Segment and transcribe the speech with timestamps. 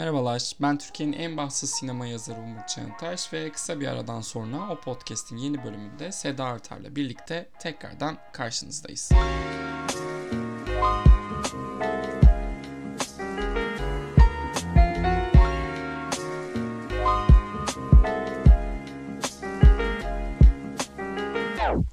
[0.00, 4.80] Merhabalar, ben Türkiye'nin en bağımsız sinema yazarı Umut Çağıntaş ve kısa bir aradan sonra o
[4.80, 9.10] podcast'in yeni bölümünde Seda Artar'la birlikte tekrardan karşınızdayız.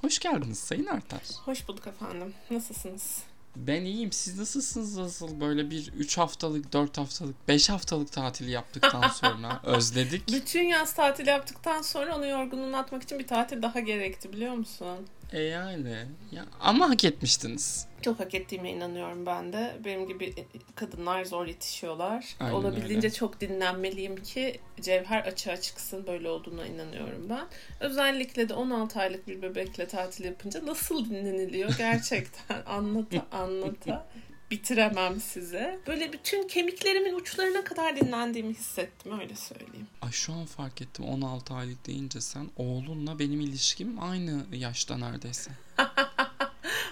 [0.02, 1.22] Hoş geldiniz Sayın Artar.
[1.46, 2.34] Hoş bulduk efendim.
[2.52, 3.24] Nasılsınız?
[3.66, 4.12] Ben iyiyim.
[4.12, 5.42] Siz nasılsınız nasıl?
[5.42, 10.28] Böyle bir 3 haftalık, 4 haftalık, 5 haftalık tatil yaptıktan sonra özledik.
[10.28, 15.08] Bütün yaz tatili yaptıktan sonra onu yorgunluğunu atmak için bir tatil daha gerekti biliyor musun?
[15.34, 15.96] E yani.
[16.32, 17.88] Ya, ama hak etmiştiniz.
[18.02, 19.76] Çok hak ettiğime inanıyorum ben de.
[19.86, 20.34] Benim gibi
[20.76, 22.36] kadınlar zor yetişiyorlar.
[22.40, 23.16] Aynen Olabildiğince öyle.
[23.16, 26.08] çok dinlenmeliyim ki cevher açığa çıksın.
[26.08, 27.48] Böyle olduğuna inanıyorum ben.
[27.80, 34.08] Özellikle de 16 aylık bir bebekle tatil yapınca nasıl dinleniliyor gerçekten anlata anlata
[34.52, 35.80] bitiremem size.
[35.88, 39.88] Böyle bütün kemiklerimin uçlarına kadar dinlendiğimi hissettim öyle söyleyeyim.
[40.02, 45.52] Ay şu an fark ettim 16 aylık deyince sen oğlunla benim ilişkim aynı yaşta neredeyse.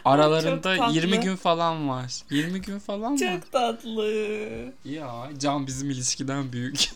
[0.06, 0.94] Aralarında tatlı.
[0.94, 2.22] 20 gün falan var.
[2.30, 3.17] 20 gün falan var.
[3.17, 4.73] Çok tatlı.
[4.86, 6.89] Ya Can bizim ilişkiden büyük.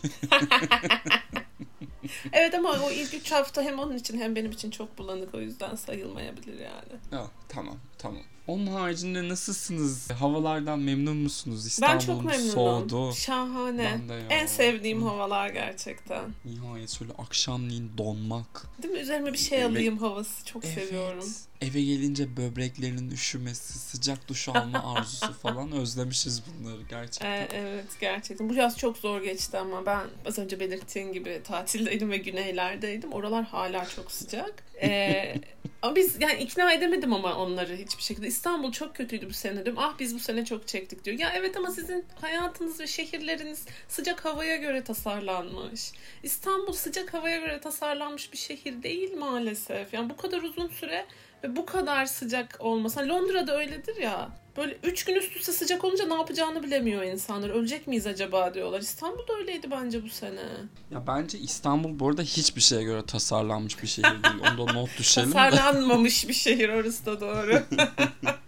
[2.32, 5.40] Evet ama o ilk 3 hafta hem onun için hem benim için çok bulanık o
[5.40, 7.00] yüzden sayılmayabilir yani.
[7.12, 8.22] ya, tamam tamam.
[8.46, 10.10] Onun haricinde nasılsınız?
[10.10, 11.66] Havalardan memnun musunuz?
[11.66, 12.50] İstanbul'un ben çok memnunum.
[12.52, 13.12] soğudu.
[13.14, 14.00] Şahane.
[14.30, 16.24] En sevdiğim havalar gerçekten.
[16.44, 18.66] Nihayet şöyle akşamleyin donmak.
[18.82, 19.00] Değil mi?
[19.00, 19.70] Üzerime bir şey Evet.
[19.70, 20.44] alayım havası.
[20.44, 20.74] Çok Evet.
[20.74, 21.24] seviyorum.
[21.60, 27.30] Eve gelince böbreklerinin üşümesi, sıcak duş alma arzusu falan özlemişiz bunları gerçekten.
[27.30, 28.48] Ee, evet gerçekten.
[28.48, 33.12] Bu yaz çok zor geçti ama ben az önce belirttiğin gibi tatildeydim ve güneylerdeydim.
[33.12, 34.69] Oralar hala çok sıcak.
[34.82, 35.34] Ee,
[35.82, 38.26] ama biz yani ikna edemedim ama onları hiçbir şekilde.
[38.26, 39.82] İstanbul çok kötüydü bu sene diyorum.
[39.82, 41.18] Ah biz bu sene çok çektik diyor.
[41.18, 45.92] Ya evet ama sizin hayatınız ve şehirleriniz sıcak havaya göre tasarlanmış.
[46.22, 49.94] İstanbul sıcak havaya göre tasarlanmış bir şehir değil maalesef.
[49.94, 51.06] Yani bu kadar uzun süre
[51.48, 54.28] bu kadar sıcak olmasa Londra'da öyledir ya.
[54.56, 57.50] Böyle üç gün üst üste sıcak olunca ne yapacağını bilemiyor insanlar.
[57.50, 58.80] Ölecek miyiz acaba diyorlar.
[58.80, 60.42] İstanbul'da öyleydi bence bu sene.
[60.90, 64.34] Ya bence İstanbul bu arada hiçbir şeye göre tasarlanmış bir şehir değil.
[64.52, 65.30] Onda not düşelim.
[65.32, 67.62] Tasarlanmamış bir şehir orası da doğru.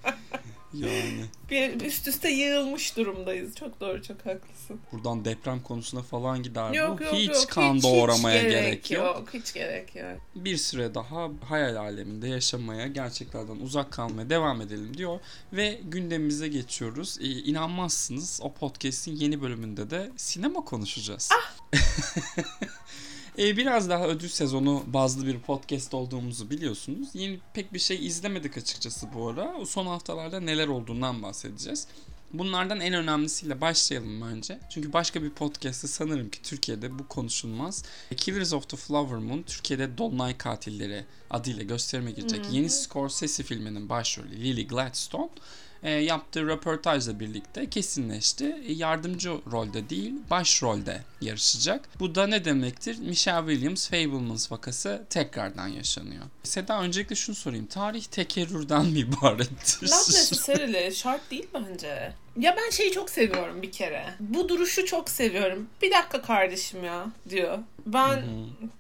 [0.75, 3.55] Yani bir üst üste yığılmış durumdayız.
[3.55, 4.81] Çok doğru, çok haklısın.
[4.93, 7.05] buradan deprem konusuna falan gider Yok bu.
[7.05, 7.49] yok hiç yok.
[7.51, 9.29] kan hiç, doğuramaya hiç gerek, yok.
[9.35, 10.21] Hiç gerek yok.
[10.35, 15.21] Bir süre daha hayal aleminde yaşamaya, gerçeklerden uzak kalmaya devam edelim diyor.
[15.53, 17.19] Ve gündemimize geçiyoruz.
[17.21, 21.29] Ee, inanmazsınız o podcast'in yeni bölümünde de sinema konuşacağız.
[21.33, 21.55] Ah!
[23.39, 27.09] Ee, biraz daha ödül sezonu bazlı bir podcast olduğumuzu biliyorsunuz.
[27.15, 29.55] Yeni pek bir şey izlemedik açıkçası bu ara.
[29.61, 31.87] O son haftalarda neler olduğundan bahsedeceğiz.
[32.33, 34.61] Bunlardan en önemlisiyle başlayalım bence.
[34.71, 37.85] Çünkü başka bir podcast'te sanırım ki Türkiye'de bu konuşulmaz.
[38.17, 44.31] Killers of the Flower Moon Türkiye'de Dolunay Katilleri adıyla gösterime girecek yeni Scorsese filminin başrolü
[44.31, 45.31] Lily Gladstone
[45.91, 48.57] yaptığı röportajla birlikte kesinleşti.
[48.67, 51.89] E, Yardımcı rolde değil, başrolde yarışacak.
[52.01, 52.99] Bu da ne demektir?
[52.99, 56.23] Michelle Williams Fablemans vakası tekrardan yaşanıyor.
[56.43, 57.67] Seda öncelikle şunu sorayım.
[57.67, 59.83] Tarih tekerrürden mi ibarettir?
[59.87, 60.95] Not necessarily.
[60.95, 62.13] Şart değil bence.
[62.39, 64.15] Ya ben şeyi çok seviyorum bir kere.
[64.21, 65.67] Bu duruşu çok seviyorum.
[65.83, 67.59] Bir dakika kardeşim ya diyor.
[67.87, 68.25] Ben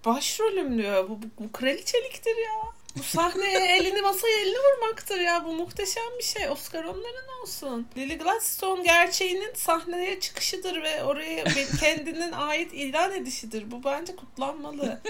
[0.06, 1.08] başrolüm diyor.
[1.08, 2.72] Bu, bu, bu kraliçeliktir ya.
[2.98, 5.44] Bu sahneye elini masaya elini vurmaktır ya.
[5.44, 6.48] Bu muhteşem bir şey.
[6.48, 7.86] Oscar onların olsun.
[7.96, 11.44] Lily Gladstone gerçeğinin sahneye çıkışıdır ve oraya
[11.80, 13.70] kendinin ait ilan edişidir.
[13.70, 15.00] Bu bence kutlanmalı.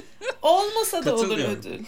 [0.43, 1.85] Olmasa da olur ödül.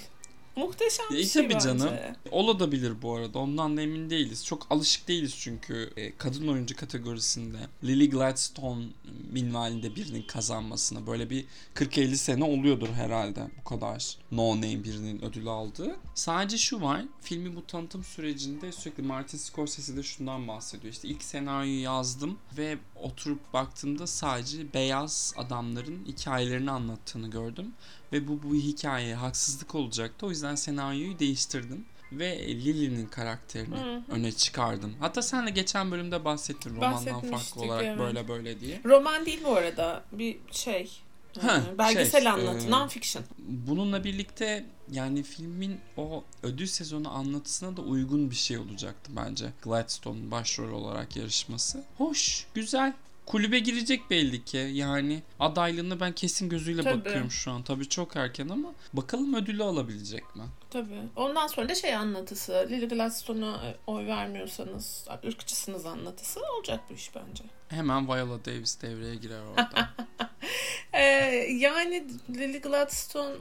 [0.56, 1.64] Muhteşem bir E, şey tabii bence.
[1.64, 1.90] canım.
[2.30, 3.38] Olabilir bu arada.
[3.38, 4.46] Ondan da emin değiliz.
[4.46, 8.84] Çok alışık değiliz çünkü e, kadın oyuncu kategorisinde Lily Gladstone
[9.32, 11.06] minvalinde birinin kazanmasına.
[11.06, 11.44] Böyle bir
[11.74, 15.96] 40-50 sene oluyordur herhalde bu kadar no name birinin ödül aldığı.
[16.14, 17.04] Sadece şu var.
[17.20, 20.92] Filmi bu tanıtım sürecinde sürekli Martin Scorsese de şundan bahsediyor.
[20.92, 27.72] İşte ilk senaryoyu yazdım ve oturup baktığımda sadece beyaz adamların hikayelerini anlattığını gördüm.
[28.12, 30.26] Ve bu bu hikayeye haksızlık olacaktı.
[30.26, 31.84] O yüzden senaryoyu değiştirdim.
[32.12, 34.02] Ve Lily'nin karakterini Hı hı.
[34.08, 34.94] öne çıkardım.
[35.00, 37.98] Hatta sen de geçen bölümde bahsettin romandan farklı olarak evet.
[37.98, 38.80] böyle böyle diye.
[38.84, 40.04] Roman değil bu arada.
[40.12, 41.00] Bir şey.
[41.40, 42.66] Ha, Ee, belgesel şey, anlatı.
[42.66, 43.22] e, Non-fiction.
[43.38, 49.46] Bununla birlikte yani filmin o ödül sezonu anlatısına da uygun bir şey olacaktı bence.
[49.62, 51.84] Gladstone'un başrol olarak yarışması.
[51.98, 52.92] Hoş, güzel.
[53.26, 54.70] Kulübe girecek belli ki.
[54.72, 56.98] Yani adaylığına ben kesin gözüyle Tabii.
[57.04, 57.62] bakıyorum şu an.
[57.62, 60.42] Tabii çok erken ama bakalım ödülü alabilecek mi?
[60.70, 61.00] Tabii.
[61.16, 62.66] Ondan sonra da şey anlatısı.
[62.70, 67.44] Lily Gladstone'a e, oy vermiyorsanız ırkçısınız anlatısı olacak bu iş bence.
[67.68, 69.88] Hemen Viola Davis devreye girer orada.
[70.92, 71.00] Ee,
[71.58, 72.04] yani
[72.36, 73.34] Lily Gladstone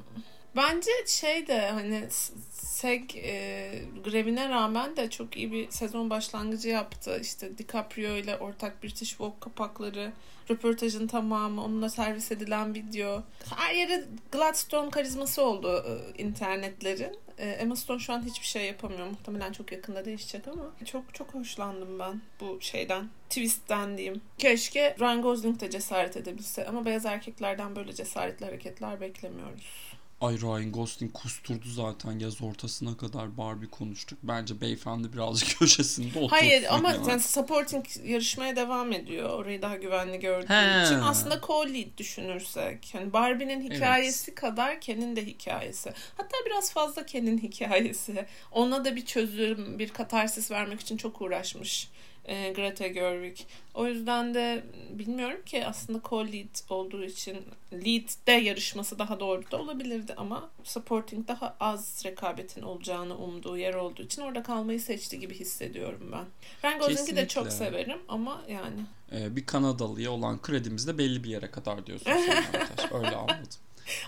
[0.56, 2.08] bence şey de hani
[2.52, 3.72] SEG e,
[4.04, 7.20] grevine rağmen de çok iyi bir sezon başlangıcı yaptı.
[7.22, 10.12] İşte DiCaprio ile ortak British Vogue kapakları,
[10.50, 13.24] röportajın tamamı, onunla servis edilen video.
[13.56, 17.18] Her yere Gladstone karizması oldu e, internetlerin.
[17.38, 19.08] E, Emma Stone şu an hiçbir şey yapamıyor.
[19.08, 23.10] Muhtemelen çok yakında değişecek ama çok çok hoşlandım ben bu şeyden.
[23.30, 24.22] Twist'ten diyeyim.
[24.38, 29.83] Keşke Ryan Gosling de cesaret edebilse ama beyaz erkeklerden böyle cesaretli hareketler beklemiyoruz.
[30.24, 34.20] Ay Ryan Gosling kusturdu zaten yaz ortasına kadar Barbie konuştuk.
[34.24, 36.28] Bence beyefendi birazcık köşesinde otursun.
[36.28, 37.10] Hayır ama yani.
[37.10, 39.30] yani supporting yarışmaya devam ediyor.
[39.30, 40.84] Orayı daha güvenli gördüğüm He.
[40.86, 41.00] için.
[41.00, 42.94] Aslında co-lead düşünürsek.
[42.94, 45.94] Yani Barbie'nin hikayesi kadar Ken'in de hikayesi.
[46.18, 48.26] Hatta biraz fazla Ken'in hikayesi.
[48.52, 51.90] Ona da bir çözüm, bir katarsis vermek için çok uğraşmış
[52.26, 53.38] e, Greta Gerwig.
[53.74, 57.38] O yüzden de bilmiyorum ki aslında co-lead olduğu için
[57.74, 63.74] lead de yarışması daha doğru da olabilirdi ama supporting daha az rekabetin olacağını umduğu yer
[63.74, 66.26] olduğu için orada kalmayı seçti gibi hissediyorum ben.
[66.70, 68.82] Ryan Gosling'i de çok severim ama yani
[69.12, 72.12] Ee, bir Kanadalı'ya olan kredimiz de belli bir yere kadar diyorsun.
[72.94, 73.48] Öyle anladım.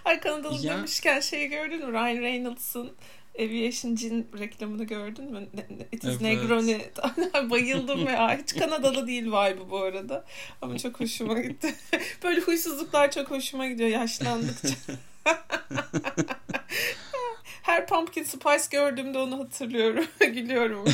[0.06, 1.92] Ay Kanadalı Ya- demişken şeyi gördün mü?
[1.94, 2.92] Ryan Reynolds'ın
[3.40, 5.48] Aviation Gin reklamını gördün mü?
[5.92, 6.22] It is Evet.
[6.22, 6.82] Negroni.
[7.50, 8.38] Bayıldım ya.
[8.38, 10.26] Hiç Kanadalı değil vibe'ı bu arada.
[10.62, 11.76] Ama çok hoşuma gitti.
[12.24, 14.68] Böyle huysuzluklar çok hoşuma gidiyor yaşlandıkça.
[17.62, 20.06] Her pumpkin spice gördüğümde onu hatırlıyorum.
[20.20, 20.86] Gülüyorum.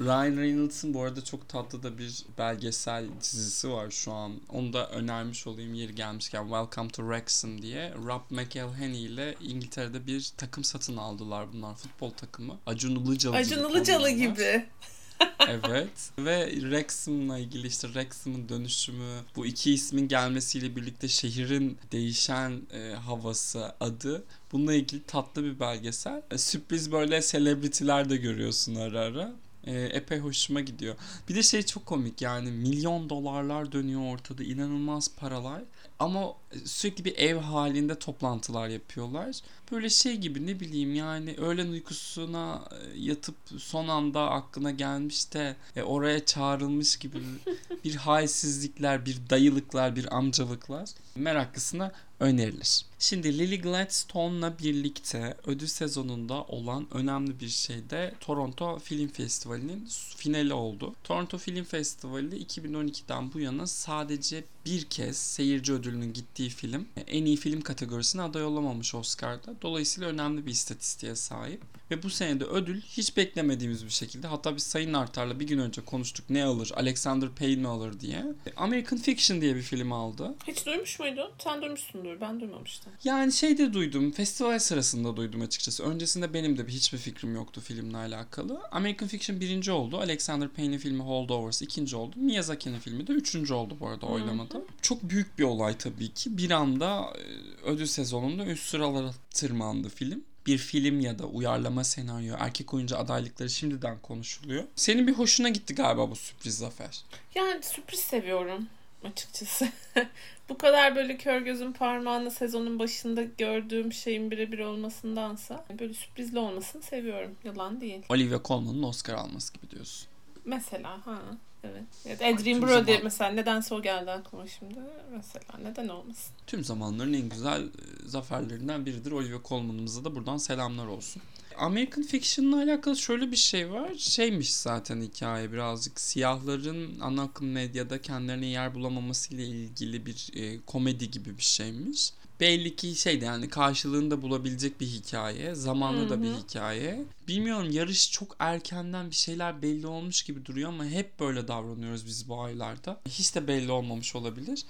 [0.00, 4.32] Ryan Reynolds'ın bu arada çok tatlı da bir belgesel dizisi var şu an.
[4.48, 6.42] Onu da önermiş olayım yeri gelmişken.
[6.42, 7.94] Welcome to Wrexham diye.
[7.94, 11.74] Rob McElhenney ile İngiltere'de bir takım satın aldılar bunlar.
[11.74, 12.58] Futbol takımı.
[12.66, 14.36] Acun Ilıcalı gibi Acun Ilıcalı oynuyorlar.
[14.36, 14.66] gibi.
[15.48, 22.94] evet ve Wrexham'la ilgili işte Wrexham'ın dönüşümü bu iki ismin gelmesiyle birlikte şehrin değişen e,
[22.94, 29.32] havası adı bununla ilgili tatlı bir belgesel E, sürpriz böyle selebritiler de görüyorsun ara ara
[29.64, 30.94] E, epey hoşuma gidiyor.
[31.28, 35.62] Bir de şey çok komik yani milyon dolarlar dönüyor ortada inanılmaz paralar.
[35.98, 39.36] Ama sürekli bir ev halinde toplantılar yapıyorlar.
[39.72, 45.56] Böyle şey gibi ne bileyim yani öğlen uykusuna e, yatıp son anda aklına gelmiş de
[45.76, 47.18] e, oraya çağrılmış gibi
[47.84, 50.88] bir halsizlikler, bir dayılıklar, bir amcalıklar.
[51.16, 52.84] Meraklısına önerilir.
[52.98, 60.54] Şimdi Lily Gladstone'la birlikte ödül sezonunda olan önemli bir şey de Toronto Film Festivali'nin finali
[60.54, 60.94] oldu.
[61.04, 67.36] Toronto Film Festivali 2012'den bu yana sadece bir kez seyirci ödülünün gittiği film en iyi
[67.36, 69.54] film kategorisine aday olamamış Oscar'da.
[69.62, 71.60] Dolayısıyla önemli bir istatistiğe sahip.
[71.90, 75.58] Ve bu sene de ödül hiç beklemediğimiz bir şekilde hatta biz Sayın Artar'la bir gün
[75.58, 78.24] önce konuştuk ne alır Alexander Payne mi alır diye.
[78.56, 80.34] American Fiction diye bir film aldı.
[80.46, 81.30] Hiç duymuş muydun?
[81.38, 82.11] Sen duymuşsundur.
[82.20, 82.92] Ben duymamıştım.
[83.04, 85.84] Yani şey de duydum, festival sırasında duydum açıkçası.
[85.84, 88.60] Öncesinde benim de hiçbir fikrim yoktu filmle alakalı.
[88.72, 89.98] American Fiction birinci oldu.
[89.98, 92.16] Alexander Payne'in filmi Holdovers ikinci oldu.
[92.18, 94.62] Miyazaki'nin filmi de üçüncü oldu bu arada oylamada.
[94.82, 96.38] Çok büyük bir olay tabii ki.
[96.38, 97.22] Bir anda e,
[97.64, 100.24] ödül sezonunda üst sıralara tırmandı film.
[100.46, 104.64] Bir film ya da uyarlama senaryo, erkek oyuncu adaylıkları şimdiden konuşuluyor.
[104.76, 107.02] Senin bir hoşuna gitti galiba bu sürpriz zafer.
[107.34, 108.66] Yani sürpriz seviyorum
[109.04, 109.68] açıkçası.
[110.48, 116.82] Bu kadar böyle kör gözün parmağını sezonun başında gördüğüm şeyin birebir olmasındansa böyle sürprizli olmasını
[116.82, 117.36] seviyorum.
[117.44, 118.02] Yalan değil.
[118.08, 120.08] Olivia Colman'ın Oscar alması gibi diyorsun.
[120.44, 121.18] Mesela ha
[121.64, 122.20] evet.
[122.20, 124.78] Da Adrien Brody zaman- mesela nedense o geldi aklıma şimdi.
[125.12, 126.34] Mesela neden olmasın?
[126.46, 127.68] Tüm zamanların en güzel e,
[128.06, 129.12] zaferlerinden biridir.
[129.12, 131.22] Olivia Colman'ımıza da buradan selamlar olsun.
[131.58, 133.94] American Fiction'la alakalı şöyle bir şey var.
[133.98, 140.60] Şeymiş zaten hikaye birazcık siyahların ana akım medyada kendilerine yer bulamaması ile ilgili bir e,
[140.66, 142.12] komedi gibi bir şeymiş.
[142.42, 145.54] Belli ki şeyde yani karşılığında bulabilecek bir hikaye.
[145.54, 147.04] Zamanlı da bir hikaye.
[147.28, 152.28] Bilmiyorum yarış çok erkenden bir şeyler belli olmuş gibi duruyor ama hep böyle davranıyoruz biz
[152.28, 153.00] bu aylarda.
[153.08, 154.64] Hiç de belli olmamış olabilir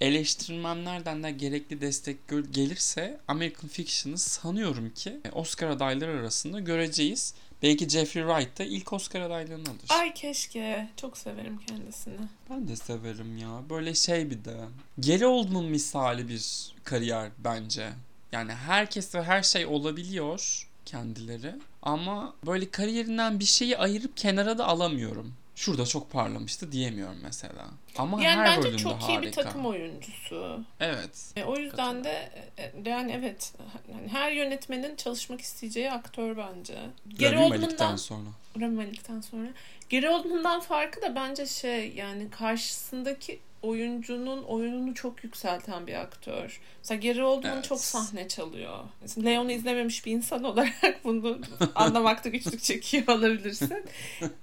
[0.00, 2.16] eleştirmenlerden de gerekli destek
[2.52, 7.34] gelirse American Fiction'ı sanıyorum ki Oscar adayları arasında göreceğiz.
[7.62, 10.00] Belki Jeffrey Wright da ilk Oscar adaylığını alır.
[10.00, 10.88] Ay keşke.
[10.96, 12.16] Çok severim kendisini.
[12.50, 13.62] Ben de severim ya.
[13.70, 14.56] Böyle şey bir de.
[15.00, 17.88] Geri Oldman misali bir kariyer bence.
[18.32, 21.54] Yani herkes ve her şey olabiliyor kendileri.
[21.82, 25.34] Ama böyle kariyerinden bir şeyi ayırıp kenara da alamıyorum.
[25.54, 27.64] Şurada çok parlamıştı diyemiyorum mesela.
[27.96, 29.22] Ama Yani her bence bölümde çok iyi harika.
[29.22, 30.64] bir takım oyuncusu.
[30.80, 31.32] Evet.
[31.36, 33.52] E, o yüzden de e, yani evet
[33.92, 36.78] hani her yönetmenin çalışmak isteyeceği aktör bence.
[37.08, 38.28] Geri Rami Oldman'dan sonra.
[38.60, 38.92] Rami
[39.30, 39.48] sonra.
[39.88, 46.60] Geri Oldman'dan farkı da bence şey yani karşısındaki oyuncunun oyununu çok yükselten bir aktör.
[46.78, 47.64] Mesela Gary Oldman Evet.
[47.64, 48.78] çok sahne çalıyor.
[49.00, 51.38] Mesela Leon'u izlememiş bir insan olarak bunu
[51.74, 53.84] anlamakta güçlük çekiyor olabilirsin.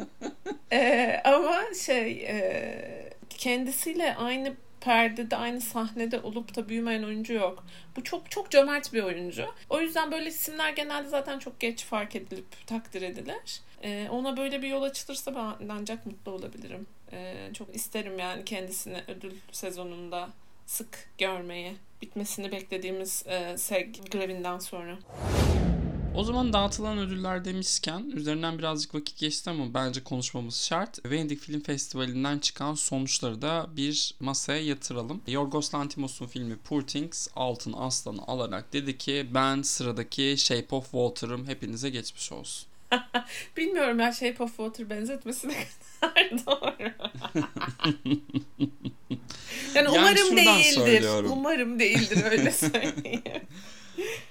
[0.71, 7.63] Ee, ama şey e, kendisiyle aynı perdede aynı sahnede olup da büyümeyen oyuncu yok.
[7.95, 9.45] Bu çok çok cömert bir oyuncu.
[9.69, 13.61] O yüzden böyle isimler genelde zaten çok geç fark edilip takdir edilir.
[13.83, 16.88] Ee, ona böyle bir yol açılırsa ben ancak mutlu olabilirim.
[17.11, 20.29] Ee, çok isterim yani kendisini ödül sezonunda
[20.65, 21.75] sık görmeyi.
[22.01, 24.97] Bitmesini beklediğimiz e, SEG grevinden sonra.
[26.15, 31.05] O zaman dağıtılan ödüller demişken üzerinden birazcık vakit geçti ama bence konuşmamız şart.
[31.05, 35.21] Venedik Film Festivali'nden çıkan sonuçları da bir masaya yatıralım.
[35.27, 41.47] Yorgos Lanthimos'un filmi Poor Things Altın Aslan'ı alarak dedi ki ben sıradaki Shape of Water'ım
[41.47, 42.67] hepinize geçmiş olsun.
[43.58, 45.53] Bilmiyorum ya Shape of Water benzetmesi ne
[46.01, 46.91] kadar doğru.
[49.75, 50.72] yani umarım şuradan değildir.
[50.72, 51.31] söylüyorum.
[51.31, 53.22] Umarım değildir öyle söyleyeyim.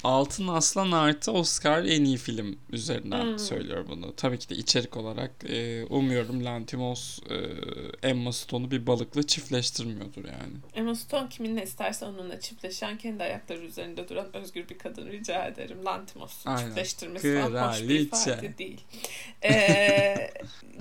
[0.05, 3.39] Altın Aslan artı Oscar en iyi film üzerinden Hmm.
[3.39, 4.17] söylüyorum bunu.
[4.17, 7.37] Tabii ki de içerik olarak e, umuyorum Lanthimos e,
[8.09, 10.55] Emma Stone'u bir balıkla çiftleştirmiyordur yani.
[10.75, 15.85] Emma Stone kiminle isterse onunla çiftleşen kendi ayakları üzerinde duran özgür bir kadın rica ederim.
[15.85, 18.81] Lantimos'un çiftleştirmesi falan hoş bir ifade değil.
[19.45, 20.31] Ee,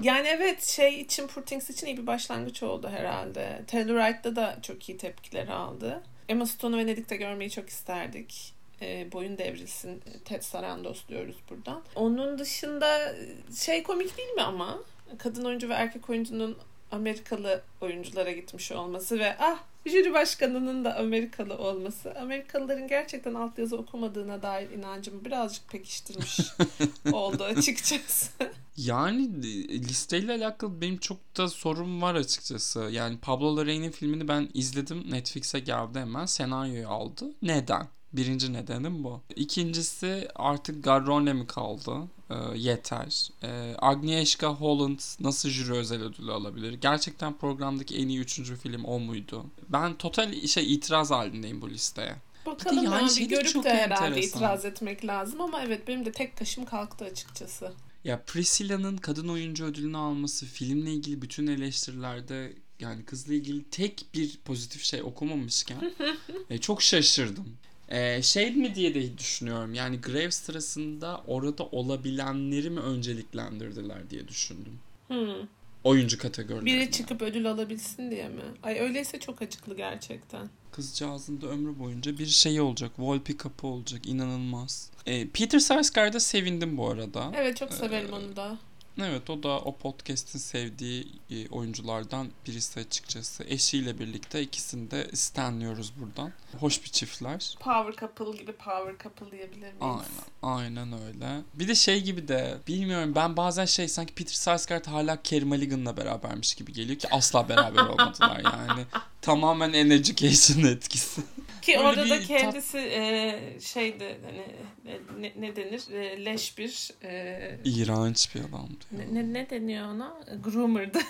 [0.01, 3.63] yani evet şey için Poor Things için iyi bir başlangıç oldu herhalde.
[3.67, 6.03] Tellurite'da da çok iyi tepkiler aldı.
[6.29, 8.53] Emma Stone'u Venedik'te görmeyi çok isterdik.
[8.81, 10.01] Ee, boyun devrilsin.
[10.25, 11.81] Ted Sarandos diyoruz buradan.
[11.95, 13.15] Onun dışında
[13.55, 14.79] şey komik değil mi ama?
[15.17, 16.57] Kadın oyuncu ve erkek oyuncunun
[16.91, 24.41] Amerikalı oyunculara gitmiş olması ve ah jüri başkanının da Amerikalı olması Amerikalıların gerçekten altyazı okumadığına
[24.41, 26.39] dair inancımı birazcık pekiştirmiş
[27.13, 28.29] oldu açıkçası.
[28.77, 32.79] Yani e, listeyle alakalı benim çok da sorum var açıkçası.
[32.91, 35.11] Yani Pablo Larraín'in filmini ben izledim.
[35.11, 36.25] Netflix'e geldi hemen.
[36.25, 37.25] Senaryoyu aldı.
[37.41, 37.87] Neden?
[38.17, 39.21] Birinci nedenim bu.
[39.35, 41.93] İkincisi artık Garrone mi kaldı?
[42.29, 43.29] Ee, yeter.
[43.43, 46.73] Ee, Agnieszka Holland nasıl jüri özel ödülü alabilir?
[46.73, 49.45] Gerçekten programdaki en iyi üçüncü film o muydu?
[49.69, 52.15] Ben total şey itiraz halindeyim bu listeye.
[52.45, 54.37] Bakalım yani yani, şey bir de görüp çok de herhalde enteresan.
[54.39, 57.73] itiraz etmek lazım ama evet benim de tek taşım kalktı açıkçası.
[58.03, 64.37] Ya Priscilla'nın kadın oyuncu ödülünü alması filmle ilgili bütün eleştirilerde yani kızla ilgili tek bir
[64.45, 65.93] pozitif şey okumamışken
[66.49, 67.57] e, çok şaşırdım.
[67.89, 74.79] E, şey mi diye de düşünüyorum yani grev sırasında orada olabilenleri mi önceliklendirdiler diye düşündüm.
[75.07, 75.47] Hmm.
[75.83, 76.81] Oyuncu kategorilerinde.
[76.81, 78.41] Biri çıkıp ödül alabilsin diye mi?
[78.63, 80.49] Ay öyleyse çok acıklı gerçekten.
[80.71, 82.91] Kızcağızın da ömrü boyunca bir şey olacak.
[82.99, 84.07] Volpi kapı olacak.
[84.07, 84.89] inanılmaz.
[85.05, 87.31] E, Peter Sarsgaard'a sevindim bu arada.
[87.35, 88.57] Evet çok severim onu da.
[89.01, 93.43] Evet o da o podcast'in sevdiği e, oyunculardan birisi açıkçası.
[93.47, 96.31] Eşiyle birlikte ikisini de stanlıyoruz buradan.
[96.59, 97.55] Hoş bir çiftler.
[97.59, 99.75] Power couple gibi power couple diyebilir miyiz?
[99.81, 100.03] Aynen,
[100.43, 101.41] aynen öyle.
[101.53, 105.97] Bir de şey gibi de bilmiyorum ben bazen şey sanki Peter Sarsgaard hala Carey Mulligan'la
[105.97, 108.85] berabermiş gibi geliyor ki asla beraber olmadılar yani.
[109.21, 111.21] Tamamen en education etkisi.
[111.67, 114.45] Ki orada da bir tat- kendisi e, şeydi hani
[114.93, 118.83] e, ne, ne denir E, leş bir e, İğrenç bir adamdı.
[118.91, 120.99] ne, ne, ne deniyor ona groomer'dı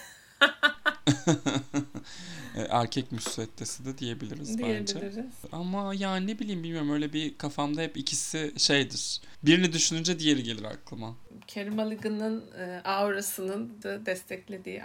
[2.57, 4.95] E, Erkek müsveddesi de diyebiliriz bence.
[4.99, 5.25] diyebiliriz.
[5.51, 9.21] Ama yani ne bileyim bilmiyorum öyle bir kafamda hep ikisi şeydir.
[9.43, 11.15] Birini düşününce diğeri gelir aklıma.
[11.47, 14.83] Carey Mulligan'ın e, aurasının da desteklediği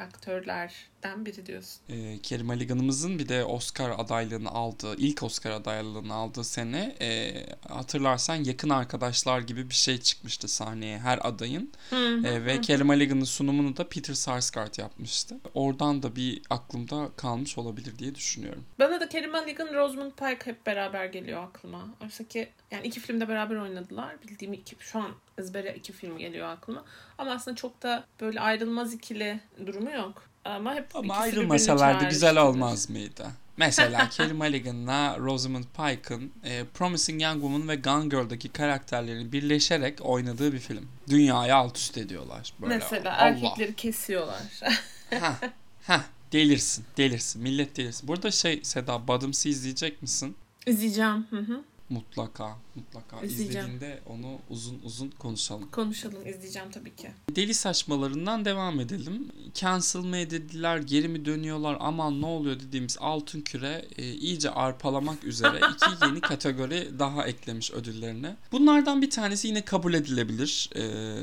[1.03, 1.81] aktörlerden biri diyorsun.
[1.89, 7.33] E, Carey Mulligan'ımızın bir de Oscar adaylığını aldığı, ilk Oscar adaylığını aldığı sene e,
[7.69, 11.73] hatırlarsan yakın arkadaşlar gibi bir şey çıkmıştı sahneye her adayın.
[11.93, 15.37] E, ve Carey Mulligan'ın sunumunu da Peter Sarsgaard yapmıştı.
[15.55, 18.65] Oradan da bir aklımda kalmış olabilir diye düşünüyorum.
[18.79, 21.89] Bana da Carey Mulligan, Rosamund Pike hep beraber geliyor aklıma.
[22.03, 24.17] Oysa ki yani iki filmde beraber oynadılar.
[24.23, 26.85] Bildiğim iki, şu an ezbere iki film geliyor aklıma.
[27.19, 30.32] Ama aslında çok da böyle ayrılmaz ikili durumu yok.
[30.45, 33.27] Ama hep Ama ayrılmasalardı güzel olmaz mıydı?
[33.57, 40.53] Mesela Carey Mulligan'la Rosamund Pike'ın e, Promising Young Woman ve Gone Girl'daki karakterlerin birleşerek oynadığı
[40.53, 40.89] bir film.
[41.09, 42.53] Dünyayı alt üst ediyorlar.
[42.61, 42.75] Böyle.
[42.75, 43.27] Mesela Allah.
[43.27, 44.43] erkekleri kesiyorlar.
[45.11, 45.49] Heh,
[45.87, 46.01] heh,
[46.33, 47.43] delirsin, delirsin.
[47.43, 48.09] Millet delirsin.
[48.09, 50.37] Burada şey Seda, Badıms'ı izleyecek misin?
[50.67, 51.27] İzleyeceğim.
[51.31, 51.65] Hı hı.
[51.91, 53.21] Mutlaka, mutlaka.
[53.23, 53.67] İzleyeceğim.
[53.67, 55.71] İzlediğinde onu uzun uzun konuşalım.
[55.71, 56.29] Konuşalım.
[56.29, 57.11] izleyeceğim tabii ki.
[57.37, 59.29] Deli saçmalarından devam edelim.
[59.55, 65.25] Cancel mı edildiler, geri mi dönüyorlar, aman ne oluyor dediğimiz altın küre e, iyice arpalamak
[65.25, 68.37] üzere iki yeni kategori daha eklemiş ödüllerine.
[68.53, 70.71] Bunlardan bir tanesi yine kabul edilebilir.
[70.75, 70.81] E,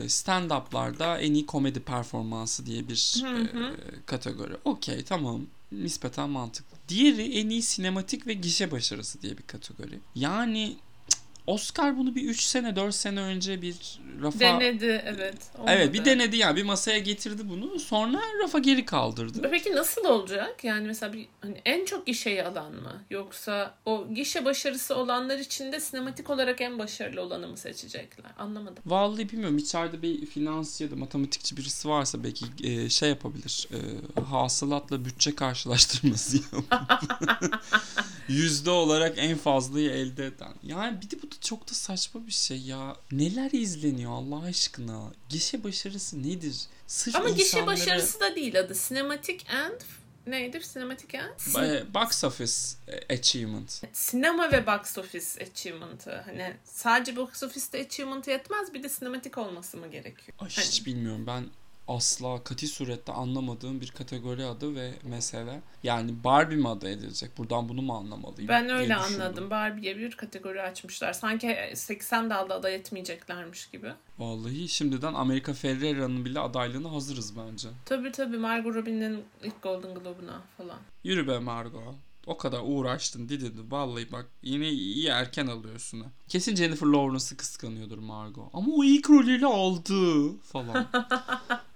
[0.09, 3.63] Stand-up'larda en iyi komedi performansı diye bir Hı hı.
[3.63, 4.53] e, kategori.
[4.65, 5.41] Okey tamam.
[5.71, 6.78] Nispeten mantıklı.
[6.89, 9.99] Diğeri en iyi sinematik ve gişe başarısı diye bir kategori.
[10.15, 10.77] Yani
[11.49, 15.35] Oscar bunu bir 3 sene 4 sene önce bir rafa Denedi evet.
[15.57, 15.71] Olmadı.
[15.75, 19.49] Evet bir denedi yani bir masaya getirdi bunu sonra rafa geri kaldırdı.
[19.51, 20.63] Peki nasıl olacak?
[20.63, 23.03] Yani mesela bir hani en çok gişeyi alan mı?
[23.09, 28.31] Yoksa o gişe başarısı olanlar için de sinematik olarak en başarılı olanı mı seçecekler?
[28.37, 28.83] Anlamadım.
[28.85, 33.67] Vallahi bilmiyorum içeride bir finans ya da matematikçi birisi varsa belki e, şey yapabilir.
[33.71, 36.65] E, hasılatla bütçe karşılaştırması yapıp
[38.27, 40.53] yüzde olarak en fazlayı elde eden.
[40.63, 42.95] Yani bir de bu da çok da saçma bir şey ya.
[43.11, 45.11] Neler izleniyor Allah aşkına?
[45.29, 46.55] Gişe başarısı nedir?
[46.87, 48.73] Sırf Ama gişe insanlara- başarısı da değil adı.
[48.87, 49.81] Cinematic and
[50.27, 50.61] neydi?
[50.73, 51.63] Cinematic and?
[51.65, 52.53] E, Box office
[53.09, 53.81] achievement.
[53.93, 56.21] Sinema ve box office achievement'ı.
[56.25, 60.37] Hani sadece box office'te achievement yetmez bir de sinematik olması mı gerekiyor?
[60.39, 61.45] Ay, Hani- hiç bilmiyorum ben
[61.89, 65.61] asla kati surette anlamadığım bir kategori adı ve mesele.
[65.83, 67.37] Yani Barbie mi adı edilecek?
[67.37, 68.47] Buradan bunu mu anlamalıyım?
[68.47, 69.49] Ben öyle anladım.
[69.49, 71.13] Barbie'ye bir kategori açmışlar.
[71.13, 73.91] Sanki 80 dalda aday etmeyeceklermiş gibi.
[74.19, 77.69] Vallahi şimdiden Amerika Ferrera'nın bile adaylığına hazırız bence.
[77.85, 80.79] Tabii tabii Margot Robbie'nin ilk Golden Globe'una falan.
[81.03, 81.95] Yürü be Margot.
[82.27, 83.71] O kadar uğraştın didin.
[83.71, 86.03] Vallahi bak yine iyi erken alıyorsun.
[86.27, 88.49] Kesin Jennifer Lawrence'ı kıskanıyordur Margot.
[88.53, 90.87] Ama o ilk rolüyle aldı falan.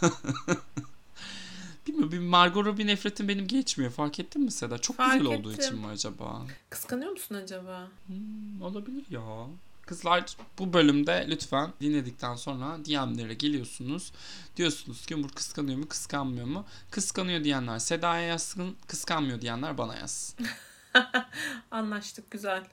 [1.86, 3.90] Bilmiyorum bir Margot Robbie nefretim benim geçmiyor.
[3.92, 4.78] Fark ettin mi Seda?
[4.78, 5.64] Çok Fark güzel olduğu ettim.
[5.64, 6.46] için mi acaba?
[6.70, 7.88] Kıskanıyor musun acaba?
[8.06, 9.46] Hmm, olabilir ya.
[9.86, 10.24] Kızlar
[10.58, 14.12] bu bölümde lütfen dinledikten sonra DM'lere geliyorsunuz.
[14.56, 16.64] Diyorsunuz ki Umur kıskanıyor mu kıskanmıyor mu?
[16.90, 20.46] Kıskanıyor diyenler Seda'ya yazsın, kıskanmıyor diyenler bana yazsın.
[21.70, 22.64] Anlaştık güzel.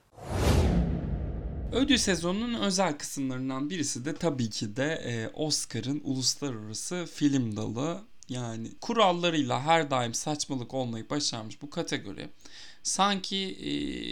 [1.72, 8.02] Ödül sezonunun özel kısımlarından birisi de tabii ki de e, Oscar'ın uluslararası film dalı.
[8.30, 12.30] Yani kurallarıyla her daim saçmalık olmayı başarmış bu kategori.
[12.84, 13.72] Sanki e,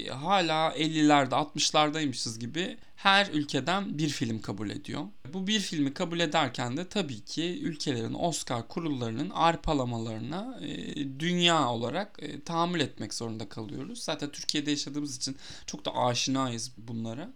[0.09, 5.03] hala 50'lerde 60'lardaymışız gibi her ülkeden bir film kabul ediyor.
[5.33, 12.19] Bu bir filmi kabul ederken de tabii ki ülkelerin Oscar kurullarının arpalamalarına e, dünya olarak
[12.21, 14.03] e, tahammül etmek zorunda kalıyoruz.
[14.03, 17.29] Zaten Türkiye'de yaşadığımız için çok da aşinayız bunlara.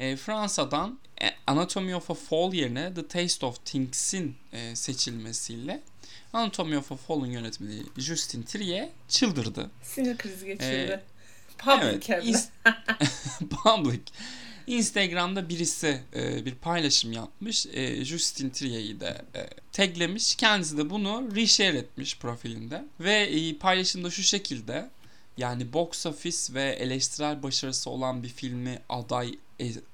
[0.00, 5.82] E, Fransa'dan e, Anatomy of a Fall yerine The Taste of Things'in e, seçilmesiyle
[6.32, 9.70] Anatomy of a Fall'un yönetmeni Justin Trier çıldırdı.
[9.82, 10.72] Sinir krizi geçirdi.
[10.72, 11.02] Ee,
[11.58, 12.48] Public evet, hem ins-
[13.50, 14.00] Public.
[14.66, 17.66] Instagram'da birisi e, bir paylaşım yapmış.
[17.66, 20.34] E, Justin Trier'i de e, taglemiş.
[20.34, 22.84] Kendisi de bunu reshare etmiş profilinde.
[23.00, 24.90] Ve e, paylaşımda şu şekilde
[25.36, 29.36] yani box office ve eleştirel başarısı olan bir filmi aday e,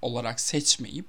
[0.02, 1.06] olarak seçmeyip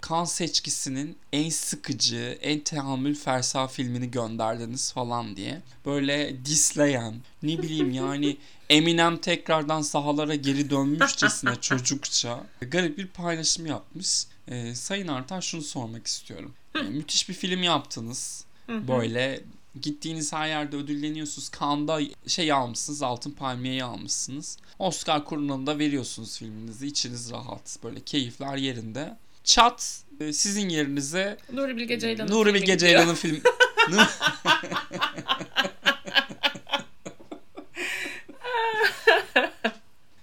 [0.00, 5.60] kan seçkisinin en sıkıcı, en tehammül fersa filmini gönderdiniz falan diye.
[5.86, 8.36] Böyle disleyen, ne bileyim yani
[8.70, 14.24] Eminem tekrardan sahalara geri dönmüşçesine çocukça garip bir paylaşım yapmış.
[14.48, 16.52] Ee, Sayın Artan şunu sormak istiyorum.
[16.74, 18.44] Ee, müthiş bir film yaptınız.
[18.68, 19.40] Böyle
[19.80, 21.50] gittiğiniz her yerde ödülleniyorsunuz.
[21.60, 24.58] Cannes'da şey almışsınız, Altın Palmiye'yi almışsınız.
[24.78, 26.86] Oscar kurulunda veriyorsunuz filminizi.
[26.86, 27.78] içiniz rahat.
[27.84, 29.16] Böyle keyifler yerinde.
[29.44, 32.78] Çat e, sizin yerinize Nuri Bilge Ceylan'ın Nuri Bilge.
[32.78, 33.40] Ceylan'ın film...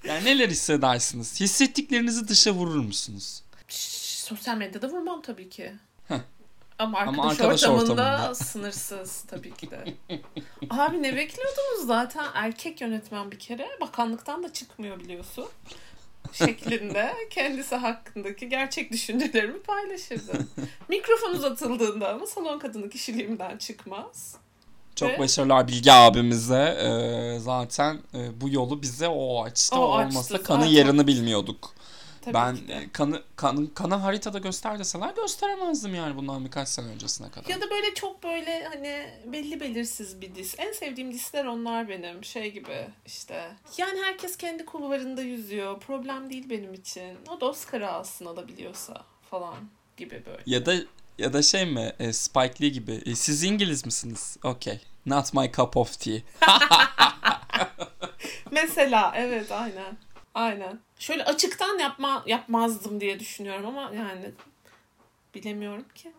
[0.03, 1.39] Yani neler hissedersiniz?
[1.39, 3.43] Hissettiklerinizi dışa vurur musunuz?
[3.67, 5.73] Şşş, sosyal medyada vurmam tabii ki.
[6.07, 6.19] Heh.
[6.79, 8.35] Ama arkadaş, Ama arkadaş ortamında, ortamında.
[8.35, 9.93] sınırsız tabii ki de.
[10.69, 15.45] Abi ne bekliyordunuz zaten erkek yönetmen bir kere bakanlıktan da çıkmıyor biliyorsun.
[16.33, 20.49] şeklinde kendisi hakkındaki gerçek düşüncelerimi paylaşırdım.
[20.89, 24.35] Mikrofon uzatıldığında ama salon kadını kişiliğimden çıkmaz.
[24.95, 26.77] Çok Ve- başarılar Bilge abimize.
[26.81, 29.75] Ee, zaten e, bu yolu bize o açtı.
[29.75, 31.73] O O olmasa kanı yerini bilmiyorduk.
[32.31, 32.73] Tabii ben ki de.
[32.73, 37.49] e, kanı, kanı, kanı haritada göster deseler gösteremezdim yani bundan birkaç sene öncesine kadar.
[37.49, 40.55] Ya da böyle çok böyle hani belli belirsiz bir dis.
[40.59, 42.23] En sevdiğim disler onlar benim.
[42.23, 43.51] Şey gibi işte.
[43.77, 45.79] Yani herkes kendi kulvarında yüzüyor.
[45.79, 47.17] Problem değil benim için.
[47.29, 49.55] O da Oscar'ı alsın alabiliyorsa falan
[49.97, 50.41] gibi böyle.
[50.45, 50.75] Ya da
[51.17, 54.37] ya da şey mi e, Spike Lee gibi e, siz İngiliz misiniz?
[54.43, 54.79] Okay.
[55.05, 56.17] Not my cup of tea.
[58.51, 59.97] Mesela evet aynen.
[60.37, 60.79] Aynen.
[60.99, 64.31] Şöyle açıktan yapma yapmazdım diye düşünüyorum ama yani
[65.35, 66.11] bilemiyorum ki.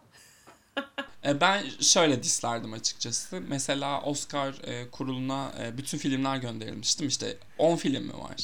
[1.25, 3.43] E, ben şöyle dislerdim açıkçası.
[3.49, 7.09] Mesela Oscar e, kuruluna e, bütün filmler gönderilmiştim.
[7.09, 8.37] İşte 10 film mi var?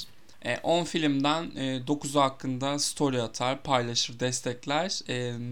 [0.42, 5.00] E, 10 filmden e, 9'u hakkında story atar, paylaşır, destekler.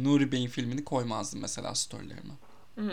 [0.05, 2.35] Nuri Bey'in filmini koymazdım mesela storylerime.
[2.75, 2.91] Hmm,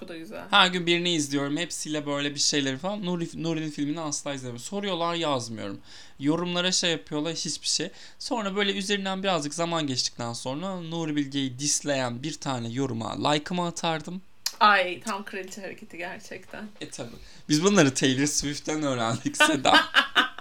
[0.00, 0.44] bu da güzel.
[0.50, 1.56] Her gün birini izliyorum.
[1.56, 3.06] Hepsiyle böyle bir şeyleri falan.
[3.06, 4.62] Nuri, Nuri'nin filmini asla izlemiyorum.
[4.64, 5.80] Soruyorlar yazmıyorum.
[6.18, 7.90] Yorumlara şey yapıyorlar hiçbir şey.
[8.18, 14.22] Sonra böyle üzerinden birazcık zaman geçtikten sonra Nuri Bilge'yi disleyen bir tane yoruma like'ımı atardım.
[14.60, 16.68] Ay tam kraliçe hareketi gerçekten.
[16.80, 17.10] E tabi.
[17.48, 19.74] Biz bunları Taylor Swift'ten öğrendik Seda.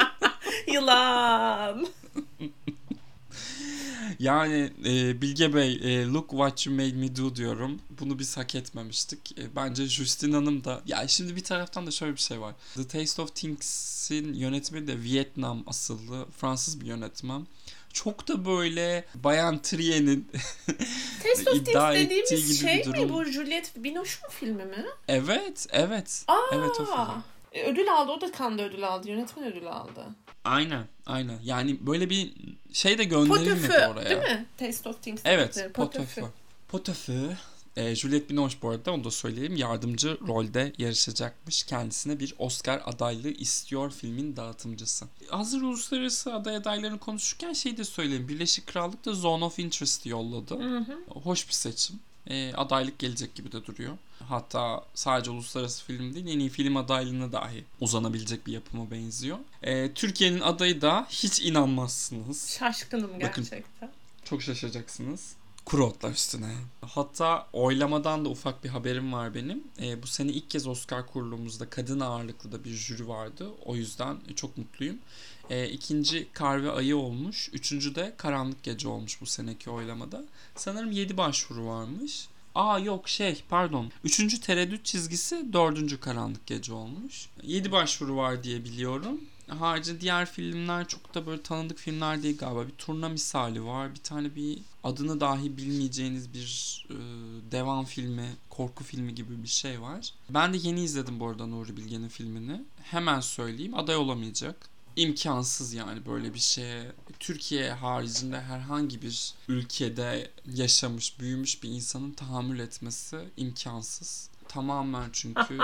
[0.73, 1.88] Yılan.
[4.19, 7.79] yani e, Bilge Bey e, look what you made me do diyorum.
[7.99, 9.39] Bunu biz hak etmemiştik.
[9.39, 12.55] E, bence Justin Hanım da ya şimdi bir taraftan da şöyle bir şey var.
[12.75, 17.47] The Taste of Things'in yönetmeni de Vietnam asıllı Fransız bir yönetmen.
[17.93, 20.27] Çok da böyle Bayan Trier'in
[21.23, 24.86] Taste of iddia Things ettiği dediğimiz şey mi bu Juliette Binoche'un filmi mi?
[25.08, 26.23] Evet, evet.
[26.27, 27.23] Aa, Evet o film.
[27.51, 28.12] e, Ödül aldı.
[28.12, 29.10] O da Cannes ödül aldı.
[29.10, 30.05] Yönetmen ödül aldı.
[30.43, 31.39] Aynen, aynen.
[31.43, 32.34] Yani böyle bir
[32.73, 34.10] şey de gönderilmedi Potefeu oraya.
[34.10, 34.45] değil mi?
[34.58, 35.21] Taste of Things.
[35.25, 35.67] Evet.
[35.73, 36.30] Potefeu.
[36.67, 37.32] Potefeu.
[37.78, 39.56] E, Juliette Binoche bu arada onu da söyleyeyim.
[39.56, 41.63] Yardımcı rolde yarışacakmış.
[41.63, 45.06] Kendisine bir Oscar adaylığı istiyor filmin dağıtımcısı.
[45.30, 48.28] Hazır uluslararası aday adaylarını konuşurken şey de söyleyeyim.
[48.28, 50.56] Birleşik Krallık da Zone of Interest yolladı.
[50.56, 50.97] Hı hı.
[51.23, 51.99] Hoş bir seçim.
[52.29, 53.97] E, adaylık gelecek gibi de duruyor.
[54.29, 59.37] Hatta sadece uluslararası film değil en iyi film adaylığına dahi uzanabilecek bir yapıma benziyor.
[59.63, 62.49] E, Türkiye'nin adayı da hiç inanmazsınız.
[62.59, 63.43] Şaşkınım Bakın.
[63.43, 63.91] gerçekten.
[64.23, 65.33] Çok şaşacaksınız.
[65.65, 66.55] Kuru otlar üstüne.
[66.81, 69.63] Hatta oylamadan da ufak bir haberim var benim.
[69.81, 73.49] E, bu sene ilk kez Oscar kurulumuzda kadın ağırlıklı da bir jüri vardı.
[73.65, 74.97] O yüzden çok mutluyum.
[75.49, 77.49] E, ikinci Kar ve Ayı olmuş.
[77.53, 80.25] Üçüncü de Karanlık Gece olmuş bu seneki oylamada.
[80.55, 82.27] Sanırım 7 başvuru varmış.
[82.55, 83.91] Aa yok şey pardon.
[84.03, 87.29] Üçüncü tereddüt çizgisi dördüncü karanlık gece olmuş.
[87.43, 89.21] Yedi başvuru var diye biliyorum.
[89.47, 92.67] Harici diğer filmler çok da böyle tanıdık filmler değil galiba.
[92.67, 93.93] Bir turna misali var.
[93.95, 96.95] Bir tane bir adını dahi bilmeyeceğiniz bir e,
[97.51, 100.13] devam filmi, korku filmi gibi bir şey var.
[100.29, 102.62] Ben de yeni izledim bu arada Nuri Bilge'nin filmini.
[102.83, 104.69] Hemen söyleyeyim aday olamayacak.
[104.99, 106.91] İmkansız yani böyle bir şeye.
[107.19, 114.29] Türkiye haricinde herhangi bir ülkede yaşamış, büyümüş bir insanın tahammül etmesi imkansız.
[114.47, 115.57] Tamamen çünkü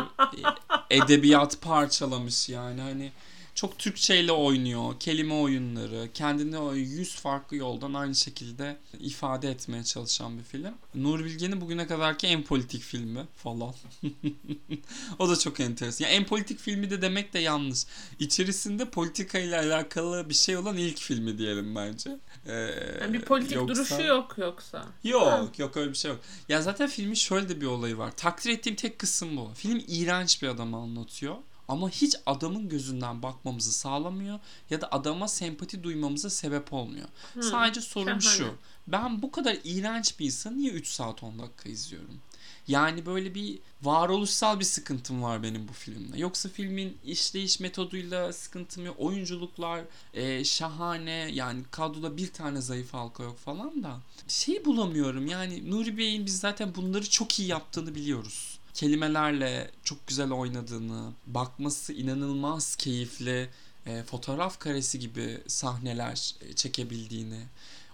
[0.89, 3.12] e, edebiyat parçalamış yani hani
[3.56, 5.00] çok Türkçeyle oynuyor.
[5.00, 10.74] Kelime oyunları, kendini o yüz farklı yoldan aynı şekilde ifade etmeye çalışan bir film.
[10.96, 13.74] Nur Bilge'nin bugüne kadarki en politik filmi falan.
[15.20, 16.06] o da çok enteresan.
[16.06, 17.80] Yani en politik filmi de demek de yanlış.
[18.20, 22.10] İçerisinde politika ile alakalı bir şey olan ilk filmi diyelim bence.
[22.48, 22.54] Ee,
[23.02, 24.86] Yani bir politik yoksa- duruşu yok yoksa.
[25.04, 26.20] Yok yok öyle bir şey yok.
[26.50, 28.12] Ya zaten filmin şöyle de bir olayı var.
[28.18, 29.52] Takdir ettiğim tek kısım bu.
[29.56, 31.36] Film iğrenç bir adamı anlatıyor.
[31.67, 37.08] Ama hiç adamın gözünden bakmamızı sağlamıyor ya da adama sempati duymamıza sebep olmuyor.
[37.34, 38.56] Hı, Sadece sorun şu.
[38.88, 42.19] Ben bu kadar iğrenç bir insanı niye 3 saat 10 dakika izliyorum?
[42.67, 46.19] Yani böyle bir varoluşsal bir sıkıntım var benim bu filmle.
[46.19, 48.95] Yoksa filmin işleyiş metoduyla sıkıntım yok.
[48.99, 49.82] Oyunculuklar
[50.13, 51.30] e, şahane.
[51.34, 53.99] Yani kadroda bir tane zayıf halka yok falan da.
[54.28, 58.55] Şey bulamıyorum yani Nuri Bey'in biz zaten bunları çok iyi yaptığını biliyoruz.
[58.76, 63.50] Kelimelerle çok güzel oynadığını, bakması inanılmaz keyifli,
[63.86, 67.40] e, fotoğraf karesi gibi sahneler e, çekebildiğini,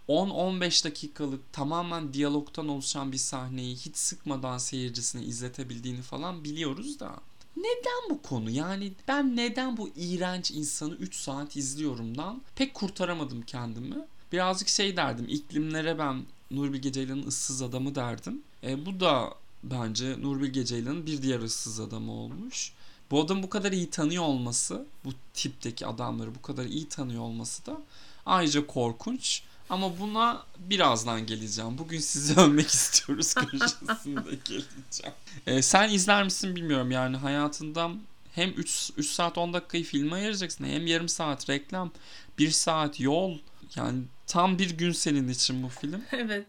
[0.08, 7.16] 10-15 dakikalık tamamen diyalogtan oluşan bir sahneyi hiç sıkmadan seyircisine izletebildiğini falan biliyoruz da.
[7.58, 8.50] Neden bu konu?
[8.50, 13.96] Yani ben neden bu iğrenç insanı 3 saat izliyorumdan pek kurtaramadım kendimi.
[14.32, 18.42] Birazcık şey derdim, iklimlere ben Nur Bilge Ceylan'ın ıssız adamı derdim.
[18.64, 22.74] E, bu da bence Nur Bilge Ceylan'ın bir diğer ıssız adamı olmuş.
[23.12, 27.66] Bu adam bu kadar iyi tanıyor olması, bu tipteki adamları bu kadar iyi tanıyor olması
[27.66, 27.78] da
[28.26, 29.44] ayrıca korkunç.
[29.70, 31.78] Ama buna birazdan geleceğim.
[31.78, 35.14] Bugün sizi övmek istiyoruz köşesinde geleceğim.
[35.48, 38.00] Ee, sen izler misin bilmiyorum yani hayatından
[38.36, 41.92] hem 3, 3 saat 10 dakikayı filme ayıracaksın hem yarım saat reklam,
[42.38, 43.38] 1 saat yol.
[43.76, 46.02] Yani tam bir gün senin için bu film.
[46.12, 46.48] Evet.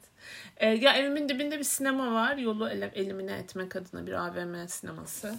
[0.63, 2.37] Ee, ya evimin dibinde bir sinema var.
[2.37, 5.35] Yolu ele, elimine etmek adına bir AVM sineması.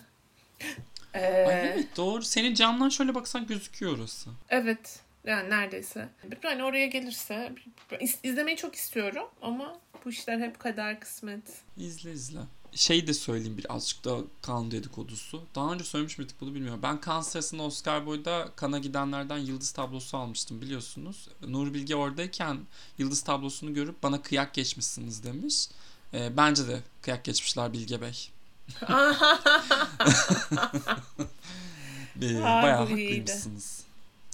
[1.13, 2.21] Ee, Ay evet doğru.
[2.21, 4.29] Senin camdan şöyle baksan gözüküyor orası.
[4.49, 4.99] Evet.
[5.25, 6.07] Yani neredeyse.
[6.43, 7.51] Yani oraya gelirse
[7.99, 11.43] iz- izlemeyi çok istiyorum ama bu işler hep kader kısmet.
[11.77, 12.39] İzle izle.
[12.75, 15.43] Şey de söyleyeyim birazcık da kan dedikodusu.
[15.55, 16.79] Daha önce söylemiş miydik bunu bilmiyorum.
[16.83, 21.29] Ben kan sırasında Oscar boyda kana gidenlerden yıldız tablosu almıştım biliyorsunuz.
[21.47, 22.59] Nur Bilge oradayken
[22.97, 25.67] yıldız tablosunu görüp bana kıyak geçmişsiniz demiş.
[26.13, 28.29] Ee, bence de kıyak geçmişler Bilge Bey.
[32.15, 33.83] Bayağı haklıymışsınız.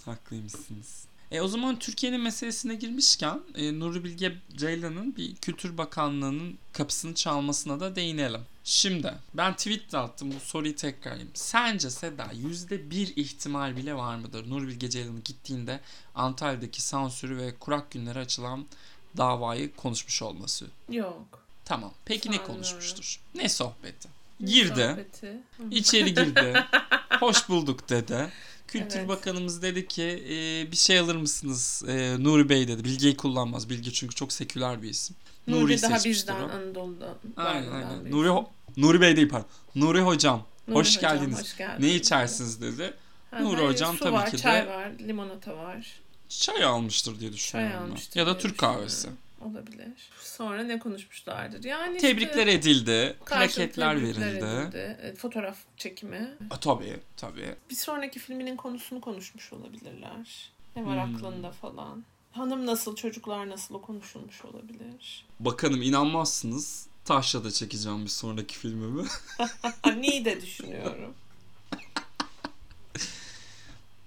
[0.05, 1.08] Haklıymışsınız.
[1.31, 7.79] E, o zaman Türkiye'nin meselesine girmişken e, Nuri Bilge Ceylan'ın bir Kültür Bakanlığı'nın kapısını çalmasına
[7.79, 8.41] da değinelim.
[8.63, 11.31] Şimdi ben tweet de attım bu soruyu tekrarlayayım.
[11.33, 14.49] Sence Seda yüzde bir ihtimal bile var mıdır?
[14.49, 15.79] Nuri Bilge Ceylan'ın gittiğinde
[16.15, 18.65] Antalya'daki sansürü ve kurak günleri açılan
[19.17, 20.65] davayı konuşmuş olması.
[20.89, 21.43] Yok.
[21.65, 21.93] Tamam.
[22.05, 22.55] Peki ne Sanmıyorum.
[22.55, 23.19] konuşmuştur?
[23.35, 24.09] Ne sohbeti?
[24.45, 24.87] Girdi.
[24.89, 25.37] Sohbeti.
[25.71, 26.65] İçeri girdi.
[27.19, 28.29] Hoş bulduk dedi.
[28.71, 29.07] Kültür Evet.
[29.09, 32.83] Bakanımız dedi ki e, bir şey alır mısınız e, Nuri Bey dedi.
[32.83, 33.69] Bilge'yi kullanmaz.
[33.69, 35.15] Bilge çünkü çok seküler bir isim.
[35.47, 36.49] Nuri Nuri'yi daha bizden o.
[36.49, 37.15] Anadolu'dan.
[37.37, 38.05] Aynen aynen.
[38.05, 38.45] bir Nuri,
[38.77, 39.47] Nuri Bey değil pardon.
[39.75, 40.45] Nuri Hocam.
[40.67, 41.39] Nuri hoş hocam, geldiniz.
[41.39, 41.89] hoş geldiniz.
[41.89, 42.93] Ne içersiniz dedi.
[43.31, 45.87] Ha, Nuri hocam su tabii var, ki de- çay var, limonata var.
[46.29, 47.75] Çay almıştır diye Çay düşünüyorum.
[47.79, 47.87] ben.
[47.89, 49.07] almıştır Ya da Türk kahvesi.
[49.41, 50.09] Olabilir.
[50.21, 51.63] Sonra ne konuşmuşlardır?
[51.63, 53.15] Yani Tebrikler işte, edildi.
[53.25, 54.23] Plaketler verildi.
[54.23, 54.97] edildi.
[55.01, 56.37] E, Fotoğraf çekimi.
[56.49, 57.55] A, tabii tabii.
[57.69, 60.51] Bir sonraki filminin konusunu konuşmuş olabilirler.
[60.75, 61.15] Ne var Hmm.
[61.15, 62.03] aklında falan.
[62.31, 65.25] Hanım nasıl, çocuklar nasıl o konuşulmuş olabilir.
[65.39, 66.87] Bakanım inanmazsınız.
[67.05, 69.07] Taşla da çekeceğim bir sonraki filmimi.
[69.83, 71.13] Anneyi de düşünüyorum.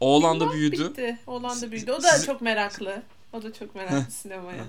[0.01, 0.91] Oğlan da büyüdü.
[0.91, 1.19] Bitti.
[1.27, 1.93] Oğlan da büyüdü.
[1.93, 3.03] O da çok meraklı.
[3.33, 4.65] O da çok meraklı sinemaya.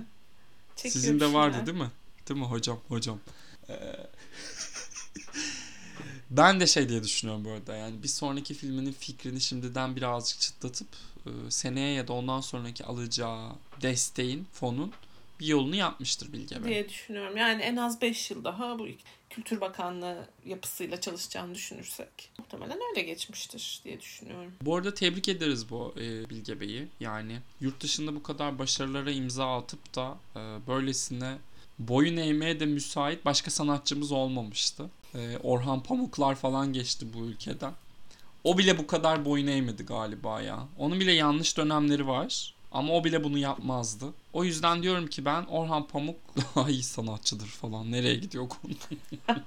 [0.75, 0.83] Heh.
[0.83, 1.67] Çekiyor Sizin de vardı şeyler.
[1.67, 1.91] değil mi?
[2.29, 2.79] Değil mi hocam?
[2.87, 3.19] Hocam.
[3.69, 3.73] Ee,
[6.29, 7.75] ben de şey diye düşünüyorum bu arada.
[7.75, 10.87] Yani bir sonraki filminin fikrini şimdiden birazcık çıtlatıp
[11.25, 13.49] e, seneye ya da ondan sonraki alacağı
[13.81, 14.91] desteğin, fonun
[15.39, 16.63] bir yolunu yapmıştır Bilge Bey.
[16.73, 17.37] diye düşünüyorum.
[17.37, 18.87] Yani en az 5 yıl daha bu
[19.35, 24.51] Kültür Bakanlığı yapısıyla çalışacağını düşünürsek muhtemelen öyle geçmiştir diye düşünüyorum.
[24.61, 26.87] Bu arada tebrik ederiz bu e, Bilge Bey'i.
[26.99, 31.37] Yani yurt dışında bu kadar başarılara imza atıp da e, böylesine
[31.79, 34.89] boyun eğmeye de müsait başka sanatçımız olmamıştı.
[35.15, 37.73] E, Orhan Pamuklar falan geçti bu ülkeden.
[38.43, 40.67] O bile bu kadar boyun eğmedi galiba ya.
[40.77, 42.52] Onun bile yanlış dönemleri var.
[42.73, 44.05] Ama o bile bunu yapmazdı.
[44.33, 46.15] O yüzden diyorum ki ben Orhan Pamuk
[46.55, 47.91] daha iyi sanatçıdır falan.
[47.91, 48.73] Nereye gidiyor konu?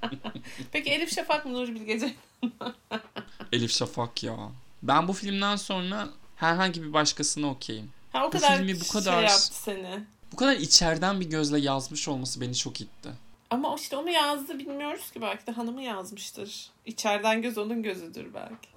[0.73, 2.15] Peki Elif Şafak mı Nuri Bilge Ceylan?
[3.53, 4.37] Elif Şafak ya.
[4.83, 7.91] Ben bu filmden sonra herhangi bir başkasına okeyim.
[8.13, 10.05] Ha o Bu kadar, filmi bu şey kadar- yaptı seni.
[10.33, 13.09] Bu kadar içeriden bir gözle yazmış olması beni çok itti.
[13.51, 16.71] Ama işte onu yazdı bilmiyoruz ki belki de hanımı yazmıştır.
[16.87, 18.69] İçeriden göz onun gözüdür belki.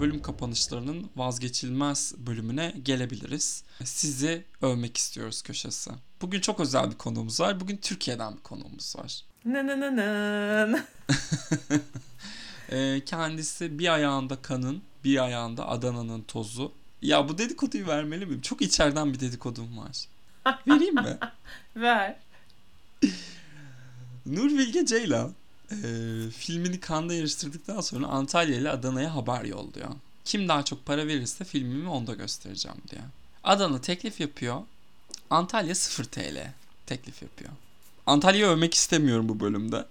[0.00, 3.62] Bölüm kapanışlarının vazgeçilmez bölümüne gelebiliriz.
[3.84, 5.90] Sizi övmek istiyoruz köşesi.
[6.22, 7.60] Bugün çok özel bir konuğumuz var.
[7.60, 9.24] Bugün Türkiye'den bir konuğumuz var.
[12.72, 16.72] Ee, kendisi bir ayağında kanın, bir ayağında Adana'nın tozu.
[17.02, 18.40] Ya bu dedikoduyu vermeli miyim?
[18.40, 20.06] Çok içeriden bir dedikodum var.
[20.66, 21.18] Vereyim mi?
[21.76, 22.16] Ver.
[24.26, 25.32] Nur Bilge Ceylan
[25.70, 25.76] e,
[26.30, 29.88] filmini Cannes'da yarıştırdıktan sonra Antalya ile Adana'ya haber yolluyor.
[30.24, 33.00] Kim daha çok para verirse filmimi onda göstereceğim diye.
[33.44, 34.60] Adana teklif yapıyor.
[35.30, 36.52] Antalya 0 TL
[36.86, 37.50] teklif yapıyor.
[38.06, 39.84] Antalya'yı övmek istemiyorum bu bölümde.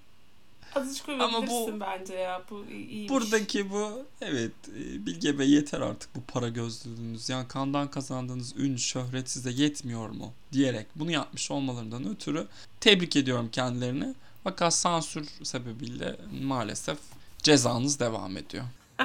[0.75, 2.41] Azıcık Ama bu- bence ya.
[2.49, 3.09] Bu iyi- iyiymiş.
[3.09, 7.29] Buradaki bu evet e, Bilge Bey yeter artık bu para gözlülüğünüz.
[7.29, 12.47] Yani kandan kazandığınız ün, şöhret size yetmiyor mu diyerek bunu yapmış olmalarından ötürü
[12.79, 14.13] tebrik ediyorum kendilerini.
[14.43, 16.97] Fakat sansür sebebiyle maalesef
[17.38, 18.63] cezanız devam ediyor.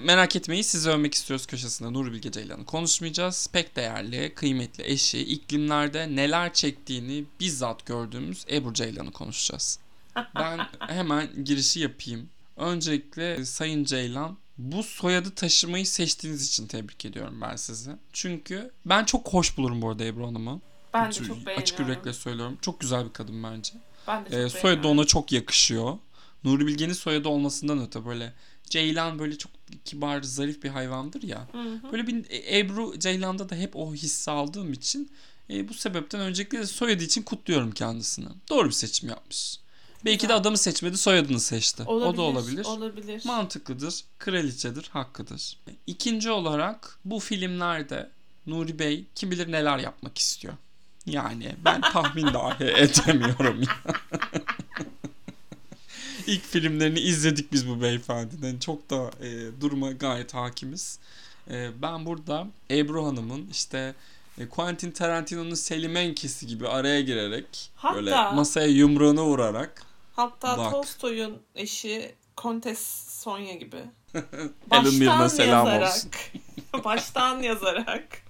[0.00, 3.48] Merak etmeyin sizi övmek istiyoruz köşesinde Nuri Bilge Ceylan'ı konuşmayacağız.
[3.52, 9.78] Pek değerli, kıymetli eşi, iklimlerde neler çektiğini bizzat gördüğümüz Ebru Ceylan'ı konuşacağız.
[10.34, 12.28] Ben hemen girişi yapayım.
[12.56, 17.90] Öncelikle Sayın Ceylan bu soyadı taşımayı seçtiğiniz için tebrik ediyorum ben sizi.
[18.12, 20.60] Çünkü ben çok hoş bulurum bu arada Ebru Hanım'ı.
[20.94, 21.62] Ben de Açık- çok beğeniyorum.
[21.62, 22.58] Açık yürekle söylüyorum.
[22.62, 23.72] Çok güzel bir kadın bence.
[24.08, 25.98] Ben de çok Ee, soyadı ona çok yakışıyor.
[26.44, 28.32] Nuri Bilge'nin soyadı olmasından öte böyle
[28.64, 29.52] Ceylan böyle çok
[29.84, 31.48] kibar, zarif bir hayvandır ya.
[31.52, 31.92] Hı hı.
[31.92, 35.12] Böyle bir e, Ebru Ceylan'da da hep o hissi aldığım için
[35.50, 38.26] e, bu sebepten öncelikle de soyadı için kutluyorum kendisini.
[38.50, 39.56] Doğru bir seçim yapmış.
[40.04, 41.82] Belki de adamı seçmedi, soyadını seçti.
[41.82, 42.64] o da olabilir.
[42.64, 43.22] Olabilir.
[43.24, 45.56] Mantıklıdır, kraliçedir, hakkıdır.
[45.86, 48.10] İkinci olarak bu filmlerde
[48.46, 50.54] Nuri Bey kim bilir neler yapmak istiyor.
[51.10, 53.62] Yani ben tahmin dahi edemiyorum.
[56.26, 58.58] İlk filmlerini izledik biz bu beyefendiden.
[58.58, 60.98] Çok da e, duruma gayet hakimiz.
[61.50, 63.94] E, ben burada Ebru Hanım'ın işte
[64.38, 69.82] e, Quentin Tarantino'nun Selimenkesi gibi araya girerek böyle Hatta- masaya yumruğunu vurarak
[70.16, 70.70] Hatta Bak.
[70.70, 72.80] Tolstoy'un eşi Kontes
[73.22, 73.76] Sonya gibi.
[74.82, 75.94] Mirren'e selam yazarak,
[76.84, 78.22] baştan yazarak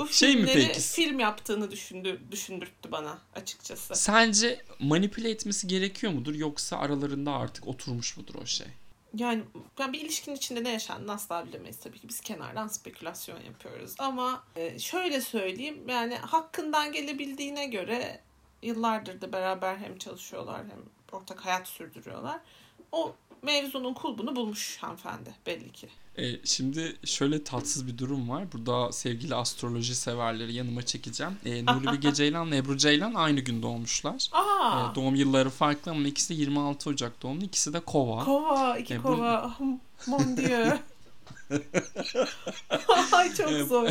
[0.00, 0.80] bu Şey mi peki?
[0.80, 3.94] film yaptığını düşündü, düşündürttü bana açıkçası.
[3.94, 8.66] Sence manipüle etmesi gerekiyor mudur yoksa aralarında artık oturmuş mudur o şey?
[9.14, 9.42] yani,
[9.78, 12.08] yani bir ilişkinin içinde ne yaşandığını asla bilemeyiz tabii ki.
[12.08, 13.94] Biz kenardan spekülasyon yapıyoruz.
[13.98, 18.20] Ama e, şöyle söyleyeyim yani hakkından gelebildiğine göre
[18.62, 20.82] yıllardır da beraber hem çalışıyorlar hem
[21.12, 22.40] ortak hayat sürdürüyorlar.
[22.92, 25.88] O mevzunun kulbunu bulmuş hanımefendi belli ki.
[26.18, 28.52] E, şimdi şöyle tatsız bir durum var.
[28.52, 31.32] Burada sevgili astroloji severleri yanıma çekeceğim.
[31.44, 34.28] E, Nuri Bilge Ceylan Ebru Ceylan aynı gün doğmuşlar.
[34.32, 37.44] Aa, E, doğum yılları farklı ama ikisi de 26 Ocak doğumlu.
[37.44, 38.24] İkisi de kova.
[38.24, 39.56] kova, iki E, bu- kova.
[40.06, 40.78] Mon dieu.
[43.12, 43.88] Ay çok E, zor.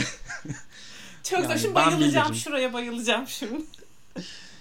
[1.24, 1.50] Çok zor.
[1.50, 2.36] Yani Şimdi ben bayılacağım.
[2.36, 3.62] Şuraya bayılacağım şimdi.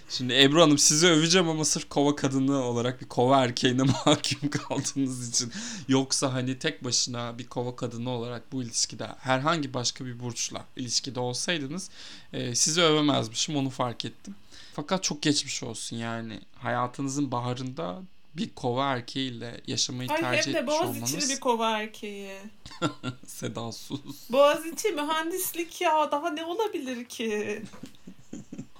[0.08, 5.28] Şimdi Ebru Hanım sizi öveceğim ama sırf kova kadını olarak bir kova erkeğine mahkum kaldığınız
[5.28, 5.52] için.
[5.88, 11.20] Yoksa hani tek başına bir kova kadını olarak bu ilişkide herhangi başka bir burçla ilişkide
[11.20, 11.90] olsaydınız
[12.32, 14.34] e, sizi övemezmişim onu fark ettim.
[14.74, 18.02] Fakat çok geçmiş olsun yani hayatınızın baharında
[18.36, 22.38] bir kova erkeğiyle yaşamayı Ay tercih hem de etmiş Boğaziçi'li olmanız bir kova erkeği.
[23.26, 23.98] sedasız.
[24.30, 27.62] Boğaziçi mühendislik ya daha ne olabilir ki?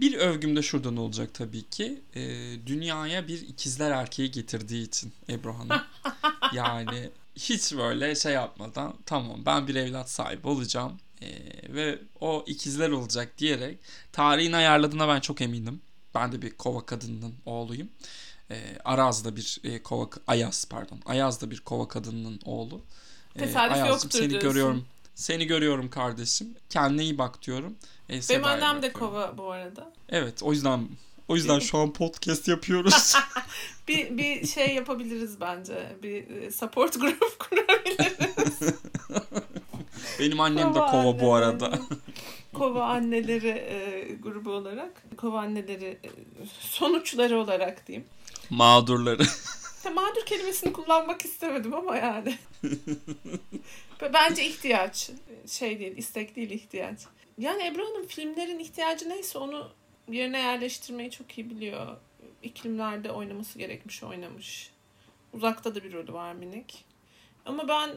[0.00, 2.02] Bir övgüm de şuradan olacak tabii ki.
[2.16, 2.20] Ee,
[2.66, 5.82] dünyaya bir ikizler erkeği getirdiği için Ebru Hanım.
[6.52, 11.28] yani hiç böyle şey yapmadan tamam ben bir evlat sahibi olacağım ee,
[11.68, 13.78] ve o ikizler olacak diyerek
[14.12, 15.80] tarihin ayarladığına ben çok eminim.
[16.14, 17.88] Ben de bir kova kadınının oğluyum.
[18.50, 21.00] Ee, Araz da bir e, kova Ayaz pardon.
[21.06, 22.80] Ayaz da bir kova kadınının oğlu.
[23.37, 24.50] Ee, Tesadüf Ayaz'cığım, yoktur seni diyorsun.
[24.50, 24.84] görüyorum.
[25.14, 26.54] Seni görüyorum kardeşim.
[26.70, 27.76] Kendine iyi bak diyorum.
[28.11, 29.92] Ee, Benim annem de kova bu arada.
[30.09, 30.88] Evet o yüzden
[31.29, 33.14] o yüzden şu an podcast yapıyoruz.
[33.88, 35.97] Bir, bir şey yapabiliriz bence.
[36.03, 38.75] Bir e, support group kurabiliriz.
[40.18, 41.66] Benim annem de kova bu arada.
[41.66, 41.83] anneleri.
[42.55, 45.03] Kova anneleri e, grubu olarak.
[45.16, 46.09] Kova anneleri e,
[46.61, 48.07] sonuçları olarak diyeyim.
[48.51, 49.23] Mağdurları.
[49.85, 52.38] Ya, mağdur kelimesini kullanmak istemedim ama yani.
[54.14, 55.11] Bence ihtiyaç.
[55.47, 56.99] Şey değil, istek değil ihtiyaç.
[57.38, 59.68] Yani Ebru Hanım filmlerin ihtiyacı neyse onu
[60.09, 61.96] yerine yerleştirmeyi çok iyi biliyor.
[62.42, 64.70] İklimlerde oynaması gerekmiş oynamış.
[65.33, 66.85] Uzakta da bir rolü var minik.
[67.46, 67.90] Ama ben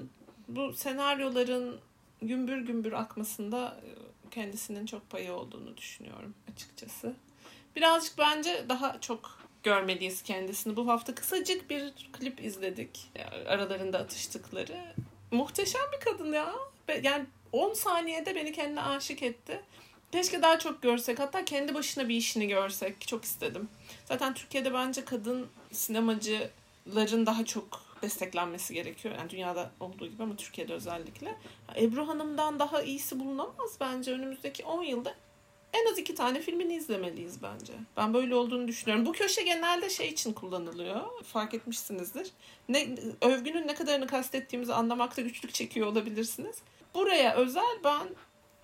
[0.48, 1.80] bu senaryoların
[2.22, 3.90] gümbür gümbür akmasında e,
[4.32, 7.16] kendisinin çok payı olduğunu düşünüyorum açıkçası.
[7.76, 10.76] Birazcık bence daha çok görmeliyiz kendisini.
[10.76, 13.12] Bu hafta kısacık bir klip izledik.
[13.48, 14.94] Aralarında atıştıkları.
[15.32, 16.54] Muhteşem bir kadın ya.
[17.04, 19.62] Yani 10 saniyede beni kendine aşık etti.
[20.12, 21.20] Keşke daha çok görsek.
[21.20, 23.08] Hatta kendi başına bir işini görsek.
[23.08, 23.70] Çok istedim.
[24.06, 29.16] Zaten Türkiye'de bence kadın sinemacıların daha çok desteklenmesi gerekiyor.
[29.18, 31.36] Yani dünyada olduğu gibi ama Türkiye'de özellikle.
[31.76, 34.12] Ebru Hanım'dan daha iyisi bulunamaz bence.
[34.12, 35.16] Önümüzdeki 10 yılda
[35.74, 37.74] en az iki tane filmini izlemeliyiz bence.
[37.98, 39.06] Ben böyle olduğunu düşünüyorum.
[39.06, 41.24] Bu köşe genelde şey için kullanılıyor.
[41.24, 42.32] Fark etmişsinizdir.
[42.70, 42.88] Ne,
[43.22, 46.56] övgünün ne kadarını kastettiğimizi anlamakta güçlük çekiyor olabilirsiniz.
[46.96, 48.08] Buraya özel ben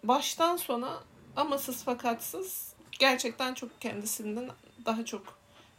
[0.04, 1.04] baştan sona
[1.36, 4.50] amasız fakatsız gerçekten çok kendisinden
[4.86, 5.38] daha çok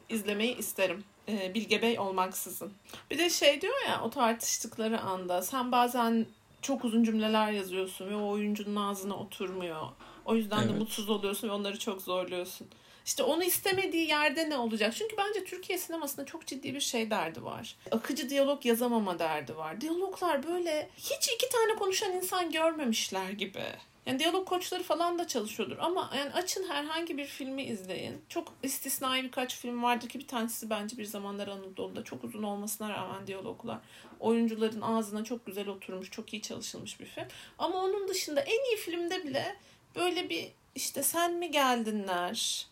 [0.08, 1.04] izlemeyi isterim.
[1.28, 2.72] Ee, Bilge Bey olmaksızın.
[3.10, 6.26] Bir de şey diyor ya o tartıştıkları anda sen bazen
[6.62, 9.86] çok uzun cümleler yazıyorsun ve o oyuncunun ağzına oturmuyor.
[10.24, 10.78] O yüzden de Evet.
[10.78, 12.66] mutsuz oluyorsun ve onları çok zorluyorsun.
[13.08, 14.94] İşte onu istemediği yerde ne olacak?
[14.96, 17.76] Çünkü bence Türkiye sinemasında çok ciddi bir şey derdi var.
[17.90, 19.80] Akıcı diyalog yazamama derdi var.
[19.80, 23.64] Diyaloglar böyle hiç iki tane konuşan insan görmemişler gibi.
[24.06, 28.22] Yani diyalog koçları falan da çalışıyordur ama yani açın herhangi bir filmi izleyin.
[28.28, 32.90] Çok istisnai birkaç film vardır ki bir tanesi bence bir zamanlar Anadolu'da çok uzun olmasına
[32.90, 33.78] rağmen diyaloglar.
[34.20, 37.26] Oyuncuların ağzına çok güzel oturmuş, çok iyi çalışılmış bir film.
[37.58, 39.56] Ama onun dışında en iyi filmde bile
[39.96, 42.66] böyle bir işte sen mi geldinler,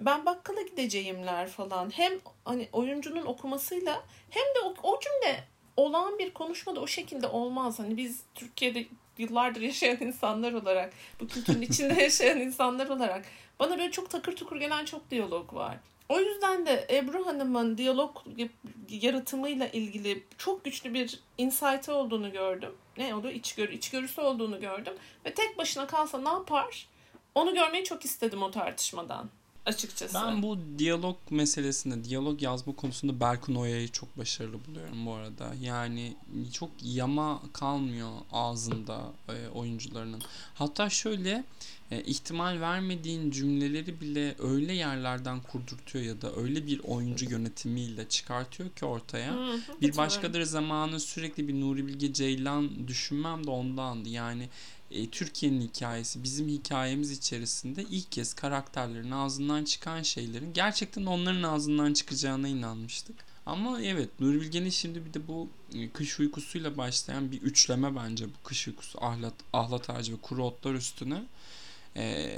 [0.00, 1.90] ben bakkala gideceğimler falan.
[1.90, 2.12] Hem
[2.44, 5.44] hani oyuncunun okumasıyla hem de o, o cümle
[5.76, 7.78] olağan bir konuşmada o şekilde olmaz.
[7.78, 8.86] Hani biz Türkiye'de
[9.18, 13.24] yıllardır yaşayan insanlar olarak, bu kültürün içinde yaşayan insanlar olarak
[13.58, 15.76] bana böyle çok takır tukur gelen çok diyalog var.
[16.08, 18.16] O yüzden de Ebru Hanım'ın diyalog
[18.88, 22.74] yaratımıyla ilgili çok güçlü bir insight olduğunu gördüm.
[22.96, 23.30] Ne oldu?
[23.30, 24.94] İçgörü, içgörüsü olduğunu gördüm.
[25.26, 26.88] Ve tek başına kalsa ne yapar?
[27.34, 29.30] Onu görmeyi çok istedim o tartışmadan
[29.66, 30.14] açıkçası.
[30.14, 35.54] Ben bu diyalog meselesinde, diyalog yazma konusunda Berkun Oya'yı çok başarılı buluyorum bu arada.
[35.62, 36.16] Yani
[36.52, 40.22] çok yama kalmıyor ağzında e, oyuncularının.
[40.54, 41.44] Hatta şöyle
[41.90, 48.70] e, ihtimal vermediğin cümleleri bile öyle yerlerden kurdurtuyor ya da öyle bir oyuncu yönetimiyle çıkartıyor
[48.70, 49.32] ki ortaya.
[49.32, 54.08] Hı Bir başkadır zamanı sürekli bir Nuri Bilge Ceylan düşünmem de ondandı.
[54.08, 54.48] Yani
[54.92, 61.92] e, Türkiye'nin hikayesi, bizim hikayemiz içerisinde ilk kez karakterlerin ağzından çıkan şeylerin gerçekten onların ağzından
[61.92, 63.16] çıkacağına inanmıştık.
[63.46, 68.26] Ama evet Nuri Bilge'nin şimdi bir de bu e, kış uykusuyla başlayan bir üçleme bence
[68.28, 71.22] bu kış uykusu ahlat, ahlat ağacı ve kuru otlar üstüne
[71.96, 72.32] e,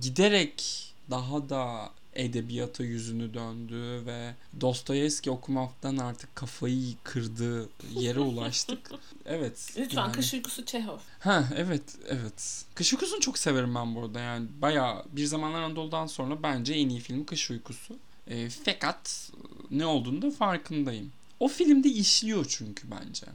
[0.00, 0.64] giderek
[1.10, 8.90] daha da edebiyata yüzünü döndü ve Dostoyevski okumaktan artık kafayı kırdığı yere ulaştık.
[9.26, 9.74] Evet.
[9.78, 10.98] Lütfen yani- kış uykusu Çehov.
[11.20, 12.64] Ha evet evet.
[12.74, 16.88] Kış uykusunu çok severim ben bu arada yani bayağı bir zamanlar Anadolu'dan sonra bence en
[16.88, 17.96] iyi film Kış Uykusu.
[18.26, 19.30] E, fakat
[19.70, 21.12] ne olduğunu da farkındayım.
[21.40, 23.26] O filmde işliyor çünkü bence.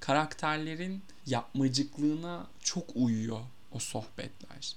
[0.00, 3.40] Karakterlerin yapmacıklığına çok uyuyor
[3.72, 4.76] o sohbetler.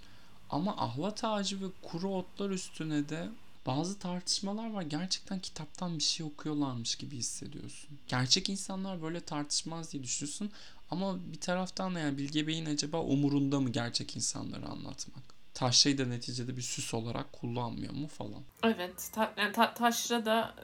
[0.49, 3.29] Ama ahlat ağacı ve kuru otlar üstüne de
[3.65, 4.81] bazı tartışmalar var.
[4.81, 7.89] Gerçekten kitaptan bir şey okuyorlarmış gibi hissediyorsun.
[8.07, 10.51] Gerçek insanlar böyle tartışmaz diye düşünüyorsun.
[10.91, 15.23] Ama bir taraftan da yani Bilge Bey'in acaba umurunda mı gerçek insanları anlatmak?
[15.53, 18.43] Taşra'yı da neticede bir süs olarak kullanmıyor mu falan.
[18.63, 19.09] Evet.
[19.13, 20.55] Ta, yani ta, Taşra da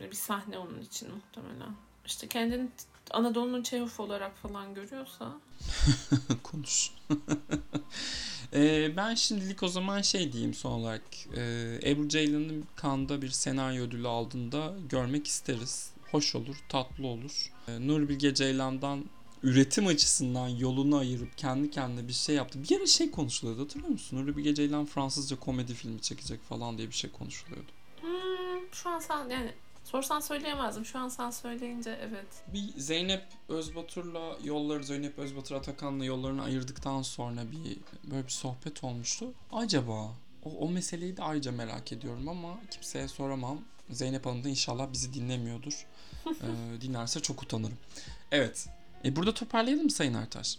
[0.00, 1.74] e, bir sahne onun için muhtemelen.
[2.06, 2.68] İşte kendini
[3.10, 5.32] Anadolu'nun Çehov olarak falan görüyorsa.
[6.42, 6.90] Konuş.
[8.54, 11.02] Ee, ben şimdilik o zaman şey diyeyim son olarak.
[11.36, 15.90] Ee, Ebru Ceylan'ın Kanda bir senaryo ödülü aldığında görmek isteriz.
[16.10, 17.52] Hoş olur, tatlı olur.
[17.68, 19.04] Ee, Nur Bilge Ceylan'dan
[19.42, 22.58] üretim açısından yolunu ayırıp kendi kendine bir şey yaptı.
[22.62, 24.16] Bir ara şey konuşuluyordu hatırlıyor musun?
[24.16, 27.70] Nur Bilge Ceylan Fransızca komedi filmi çekecek falan diye bir şey konuşuluyordu.
[28.00, 29.52] Hmm, şu an sen yani
[29.84, 30.84] sorsan söyleyemezdim.
[30.84, 32.26] Şu an sen söyleyince evet.
[32.52, 37.78] Bir Zeynep Özbatur'la yolları Zeynep Özbatur Atakan'la yollarını ayırdıktan sonra bir
[38.10, 39.32] böyle bir sohbet olmuştu.
[39.52, 40.10] Acaba
[40.44, 43.58] o, o meseleyi de ayrıca merak ediyorum ama kimseye soramam.
[43.90, 45.86] Zeynep Hanım da inşallah bizi dinlemiyordur.
[46.26, 47.76] Ee, dinlerse çok utanırım.
[48.32, 48.68] Evet.
[49.04, 50.58] E, burada toparlayalım mı Sayın Ertaş?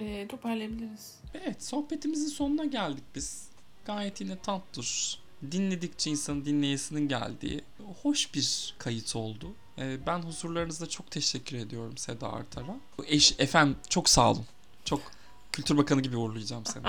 [0.00, 1.14] E, toparlayabiliriz.
[1.34, 3.48] Evet sohbetimizin sonuna geldik biz.
[3.84, 5.21] Gayet yine tatlıdır.
[5.50, 7.64] Dinledikçe insanın dinleyesinin geldiği
[8.02, 9.54] hoş bir kayıt oldu.
[9.78, 12.76] Ee, ben huzurlarınızda çok teşekkür ediyorum Seda Artar'a.
[13.06, 14.46] Eş, efendim çok sağ olun.
[14.84, 15.00] Çok
[15.52, 16.84] Kültür Bakanı gibi uğurlayacağım seni.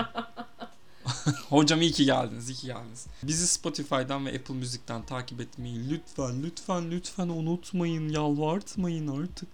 [1.48, 3.06] Hocam iyi ki geldiniz, iyi ki geldiniz.
[3.22, 9.48] Bizi Spotify'dan ve Apple Müzik'ten takip etmeyi lütfen, lütfen, lütfen unutmayın, yalvartmayın artık.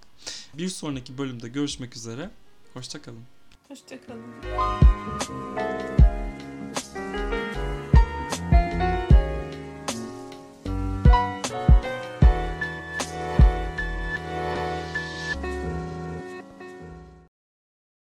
[0.54, 2.30] Bir sonraki bölümde görüşmek üzere.
[2.74, 3.24] Hoşçakalın.
[3.68, 4.20] Hoşçakalın.